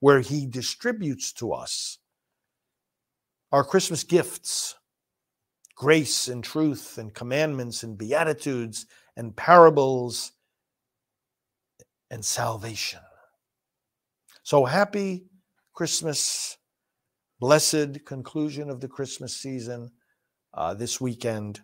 where 0.00 0.20
he 0.20 0.46
distributes 0.46 1.32
to 1.34 1.52
us 1.52 1.98
our 3.52 3.62
Christmas 3.62 4.02
gifts 4.04 4.74
grace 5.76 6.28
and 6.28 6.44
truth 6.44 6.98
and 6.98 7.14
commandments 7.14 7.84
and 7.84 7.96
beatitudes 7.96 8.84
and 9.16 9.34
parables 9.34 10.32
and 12.10 12.22
salvation. 12.22 13.00
So 14.42 14.66
happy 14.66 15.24
Christmas, 15.72 16.58
blessed 17.40 18.04
conclusion 18.04 18.68
of 18.70 18.80
the 18.80 18.88
Christmas 18.88 19.36
season 19.36 19.90
uh, 20.54 20.74
this 20.74 21.00
weekend. 21.00 21.60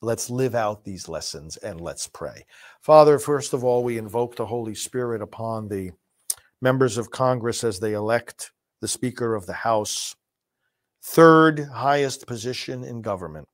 Let's 0.00 0.28
live 0.28 0.54
out 0.54 0.84
these 0.84 1.08
lessons 1.08 1.56
and 1.56 1.80
let's 1.80 2.06
pray. 2.06 2.44
Father, 2.82 3.18
first 3.18 3.54
of 3.54 3.64
all, 3.64 3.82
we 3.82 3.98
invoke 3.98 4.36
the 4.36 4.46
Holy 4.46 4.74
Spirit 4.74 5.22
upon 5.22 5.68
the 5.68 5.90
members 6.60 6.98
of 6.98 7.10
Congress 7.10 7.64
as 7.64 7.80
they 7.80 7.94
elect 7.94 8.52
the 8.80 8.88
Speaker 8.88 9.34
of 9.34 9.46
the 9.46 9.54
House, 9.54 10.14
third 11.02 11.68
highest 11.72 12.26
position 12.26 12.84
in 12.84 13.00
government, 13.00 13.48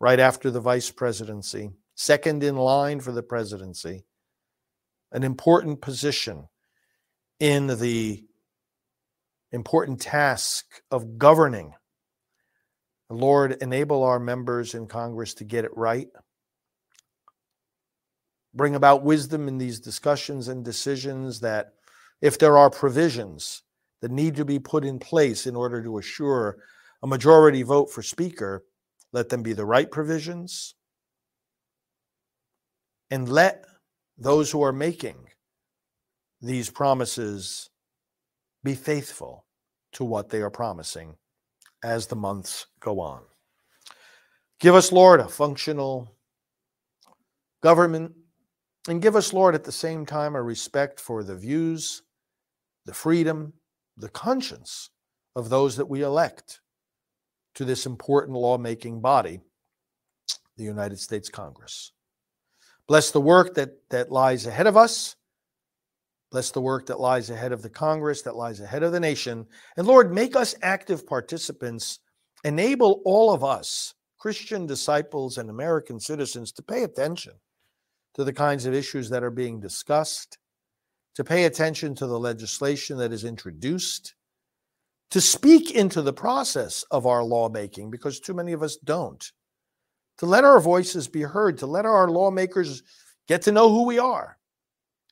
right 0.00 0.18
after 0.18 0.50
the 0.50 0.60
vice 0.60 0.90
presidency, 0.90 1.70
second 1.94 2.42
in 2.42 2.56
line 2.56 3.00
for 3.00 3.12
the 3.12 3.22
presidency 3.22 4.04
an 5.12 5.22
important 5.22 5.80
position 5.80 6.48
in 7.38 7.66
the 7.66 8.24
important 9.52 10.00
task 10.00 10.64
of 10.90 11.18
governing. 11.18 11.74
Lord, 13.10 13.58
enable 13.60 14.02
our 14.02 14.18
members 14.18 14.74
in 14.74 14.86
Congress 14.86 15.34
to 15.34 15.44
get 15.44 15.64
it 15.64 15.76
right. 15.76 16.08
bring 18.54 18.74
about 18.74 19.02
wisdom 19.02 19.48
in 19.48 19.58
these 19.58 19.80
discussions 19.80 20.48
and 20.48 20.64
decisions 20.64 21.40
that 21.40 21.74
if 22.20 22.38
there 22.38 22.58
are 22.58 22.70
provisions 22.70 23.62
that 24.00 24.10
need 24.10 24.36
to 24.36 24.44
be 24.44 24.58
put 24.58 24.84
in 24.84 24.98
place 24.98 25.46
in 25.46 25.56
order 25.56 25.82
to 25.82 25.98
assure 25.98 26.58
a 27.02 27.06
majority 27.06 27.62
vote 27.62 27.90
for 27.90 28.02
Speaker, 28.02 28.64
let 29.12 29.28
them 29.28 29.42
be 29.42 29.52
the 29.52 29.64
right 29.64 29.90
provisions. 29.90 30.74
And 33.10 33.28
let 33.28 33.64
those 34.18 34.50
who 34.50 34.62
are 34.62 34.72
making 34.72 35.16
these 36.40 36.70
promises 36.70 37.70
be 38.64 38.74
faithful 38.74 39.44
to 39.92 40.04
what 40.04 40.28
they 40.28 40.40
are 40.40 40.50
promising 40.50 41.16
as 41.82 42.06
the 42.06 42.16
months 42.16 42.66
go 42.80 43.00
on. 43.00 43.22
Give 44.60 44.74
us, 44.74 44.92
Lord, 44.92 45.20
a 45.20 45.28
functional 45.28 46.08
government, 47.62 48.12
and 48.88 49.02
give 49.02 49.16
us, 49.16 49.32
Lord, 49.32 49.54
at 49.54 49.64
the 49.64 49.72
same 49.72 50.06
time, 50.06 50.34
a 50.34 50.42
respect 50.42 51.00
for 51.00 51.22
the 51.22 51.36
views, 51.36 52.02
the 52.86 52.94
freedom, 52.94 53.52
the 53.96 54.08
conscience 54.08 54.90
of 55.36 55.48
those 55.48 55.76
that 55.76 55.88
we 55.88 56.02
elect 56.02 56.60
to 57.54 57.64
this 57.64 57.86
important 57.86 58.36
lawmaking 58.36 59.00
body, 59.00 59.40
the 60.56 60.64
United 60.64 60.98
States 60.98 61.28
Congress. 61.28 61.92
Bless 62.88 63.10
the 63.10 63.20
work 63.20 63.54
that, 63.54 63.88
that 63.90 64.10
lies 64.10 64.46
ahead 64.46 64.66
of 64.66 64.76
us. 64.76 65.16
Bless 66.32 66.50
the 66.50 66.62
work 66.62 66.86
that 66.86 66.98
lies 66.98 67.28
ahead 67.28 67.52
of 67.52 67.60
the 67.60 67.68
Congress, 67.68 68.22
that 68.22 68.36
lies 68.36 68.60
ahead 68.60 68.82
of 68.82 68.92
the 68.92 68.98
nation. 68.98 69.46
And 69.76 69.86
Lord, 69.86 70.14
make 70.14 70.34
us 70.34 70.54
active 70.62 71.06
participants. 71.06 72.00
Enable 72.42 73.02
all 73.04 73.34
of 73.34 73.44
us, 73.44 73.92
Christian 74.18 74.66
disciples 74.66 75.36
and 75.36 75.50
American 75.50 76.00
citizens, 76.00 76.50
to 76.52 76.62
pay 76.62 76.84
attention 76.84 77.34
to 78.14 78.24
the 78.24 78.32
kinds 78.32 78.64
of 78.64 78.72
issues 78.72 79.10
that 79.10 79.22
are 79.22 79.30
being 79.30 79.60
discussed, 79.60 80.38
to 81.16 81.22
pay 81.22 81.44
attention 81.44 81.94
to 81.96 82.06
the 82.06 82.18
legislation 82.18 82.96
that 82.96 83.12
is 83.12 83.24
introduced, 83.24 84.14
to 85.10 85.20
speak 85.20 85.70
into 85.72 86.00
the 86.00 86.14
process 86.14 86.82
of 86.90 87.06
our 87.06 87.22
lawmaking, 87.22 87.90
because 87.90 88.20
too 88.20 88.32
many 88.32 88.52
of 88.52 88.62
us 88.62 88.78
don't, 88.78 89.32
to 90.16 90.24
let 90.24 90.44
our 90.44 90.60
voices 90.60 91.08
be 91.08 91.22
heard, 91.22 91.58
to 91.58 91.66
let 91.66 91.84
our 91.84 92.08
lawmakers 92.08 92.82
get 93.28 93.42
to 93.42 93.52
know 93.52 93.68
who 93.68 93.84
we 93.84 93.98
are 93.98 94.38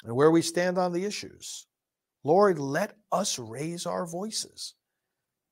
and 0.05 0.15
where 0.15 0.31
we 0.31 0.43
stand 0.43 0.79
on 0.79 0.93
the 0.93 1.05
issues. 1.05 1.67
Lord, 2.25 2.59
let 2.59 2.97
us 3.13 3.39
raise 3.39 3.87
our 3.87 4.07
voices 4.07 4.75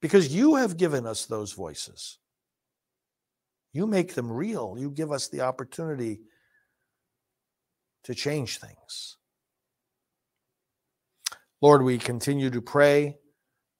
because 0.00 0.34
you 0.34 0.56
have 0.56 0.76
given 0.76 1.06
us 1.06 1.26
those 1.26 1.52
voices. 1.52 2.18
You 3.72 3.86
make 3.86 4.14
them 4.14 4.30
real. 4.30 4.76
You 4.78 4.90
give 4.90 5.12
us 5.12 5.28
the 5.28 5.42
opportunity 5.42 6.20
to 8.04 8.14
change 8.14 8.58
things. 8.58 9.16
Lord, 11.60 11.82
we 11.82 11.98
continue 11.98 12.50
to 12.50 12.62
pray 12.62 13.16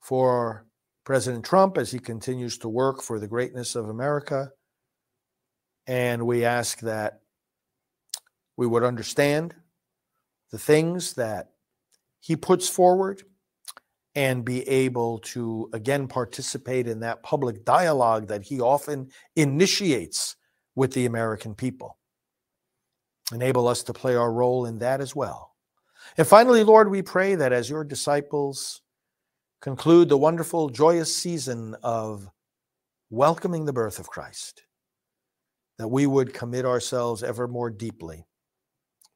for 0.01 0.67
President 1.05 1.45
Trump 1.45 1.79
as 1.79 1.91
he 1.91 1.99
continues 1.99 2.59
to 2.59 2.69
work 2.69 3.03
for 3.03 3.19
the 3.19 3.29
greatness 3.29 3.77
of 3.77 3.89
America. 3.89 4.51
And 5.87 6.27
we 6.27 6.45
ask 6.45 6.81
that 6.81 7.21
we 8.57 8.67
would 8.67 8.83
understand 8.83 9.55
the 10.51 10.59
things 10.59 11.15
that 11.15 11.51
he 12.21 12.37
puts 12.37 12.69
forward 12.69 13.23
and 14.15 14.45
be 14.45 14.67
able 14.69 15.19
to 15.21 15.71
again 15.73 16.09
participate 16.09 16.89
in 16.89 17.01
that 17.01 17.23
public 17.23 17.65
dialogue 17.65 18.29
that 18.29 18.43
he 18.43 18.61
often 18.61 19.11
initiates 19.37 20.37
with 20.75 20.93
the 20.93 21.07
American 21.07 21.55
people. 21.55 21.99
Enable 23.33 23.69
us 23.69 23.83
to 23.85 23.93
play 23.93 24.17
our 24.17 24.33
role 24.33 24.67
in 24.67 24.79
that 24.79 25.01
as 25.01 25.15
well. 25.15 25.55
And 26.17 26.27
finally, 26.27 26.65
Lord, 26.65 26.91
we 26.91 27.03
pray 27.03 27.35
that 27.35 27.53
as 27.53 27.69
your 27.69 27.85
disciples 27.85 28.81
conclude 29.61 30.09
the 30.09 30.19
wonderful, 30.19 30.69
joyous 30.69 31.15
season 31.15 31.77
of 31.83 32.29
welcoming 33.11 33.65
the 33.65 33.73
birth 33.73 33.99
of 33.99 34.09
Christ, 34.09 34.65
that 35.79 35.89
we 35.89 36.07
would 36.07 36.33
commit 36.33 36.65
ourselves 36.65 37.23
ever 37.23 37.47
more 37.47 37.71
deeply 37.71 38.27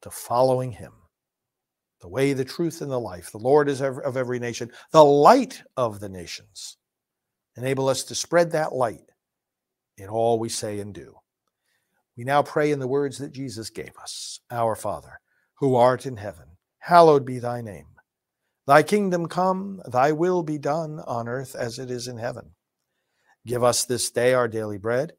to 0.01 0.11
following 0.11 0.71
him. 0.71 0.93
The 2.03 2.09
way, 2.09 2.33
the 2.33 2.43
truth, 2.43 2.81
and 2.81 2.91
the 2.91 2.99
life. 2.99 3.31
The 3.31 3.37
Lord 3.37 3.69
is 3.69 3.81
of 3.81 4.17
every 4.17 4.37
nation, 4.37 4.69
the 4.91 5.05
light 5.05 5.63
of 5.77 6.01
the 6.01 6.09
nations. 6.09 6.75
Enable 7.55 7.87
us 7.87 8.03
to 8.03 8.13
spread 8.13 8.51
that 8.51 8.73
light 8.73 9.09
in 9.97 10.09
all 10.09 10.37
we 10.37 10.49
say 10.49 10.79
and 10.79 10.93
do. 10.93 11.15
We 12.17 12.25
now 12.25 12.43
pray 12.43 12.71
in 12.71 12.79
the 12.79 12.89
words 12.89 13.19
that 13.19 13.31
Jesus 13.31 13.69
gave 13.69 13.97
us 14.01 14.41
Our 14.51 14.75
Father, 14.75 15.21
who 15.55 15.75
art 15.75 16.05
in 16.05 16.17
heaven 16.17 16.47
hallowed 16.83 17.23
be 17.23 17.39
thy 17.39 17.61
name. 17.61 17.87
Thy 18.67 18.83
kingdom 18.83 19.27
come, 19.27 19.81
thy 19.89 20.11
will 20.11 20.43
be 20.43 20.57
done 20.57 20.99
on 21.07 21.29
earth 21.29 21.55
as 21.55 21.79
it 21.79 21.89
is 21.89 22.09
in 22.09 22.17
heaven. 22.17 22.51
Give 23.47 23.63
us 23.63 23.85
this 23.85 24.11
day 24.11 24.33
our 24.33 24.49
daily 24.49 24.77
bread, 24.77 25.13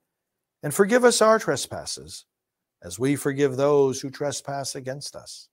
and 0.62 0.74
forgive 0.74 1.04
us 1.04 1.22
our 1.22 1.38
trespasses, 1.38 2.26
as 2.82 2.98
we 2.98 3.16
forgive 3.16 3.56
those 3.56 4.02
who 4.02 4.10
trespass 4.10 4.74
against 4.74 5.16
us. 5.16 5.48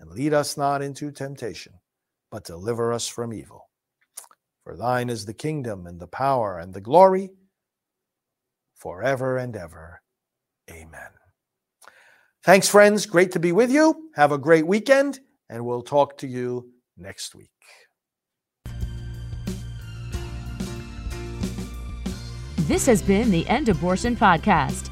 And 0.00 0.10
lead 0.10 0.34
us 0.34 0.56
not 0.56 0.82
into 0.82 1.12
temptation, 1.12 1.74
but 2.32 2.42
deliver 2.42 2.92
us 2.92 3.06
from 3.06 3.32
evil. 3.32 3.68
For 4.64 4.76
thine 4.76 5.08
is 5.08 5.24
the 5.24 5.34
kingdom, 5.34 5.86
and 5.86 6.00
the 6.00 6.08
power, 6.08 6.58
and 6.58 6.74
the 6.74 6.80
glory, 6.80 7.30
forever 8.74 9.36
and 9.36 9.54
ever. 9.54 10.02
Amen. 10.68 11.10
Thanks, 12.42 12.68
friends. 12.68 13.06
Great 13.06 13.30
to 13.32 13.38
be 13.38 13.52
with 13.52 13.70
you. 13.70 14.10
Have 14.16 14.32
a 14.32 14.38
great 14.38 14.66
weekend 14.66 15.20
and 15.50 15.66
we'll 15.66 15.82
talk 15.82 16.16
to 16.18 16.26
you 16.26 16.70
next 16.96 17.34
week. 17.34 17.50
This 22.68 22.86
has 22.86 23.02
been 23.02 23.32
the 23.32 23.46
End 23.48 23.68
Abortion 23.68 24.16
Podcast. 24.16 24.89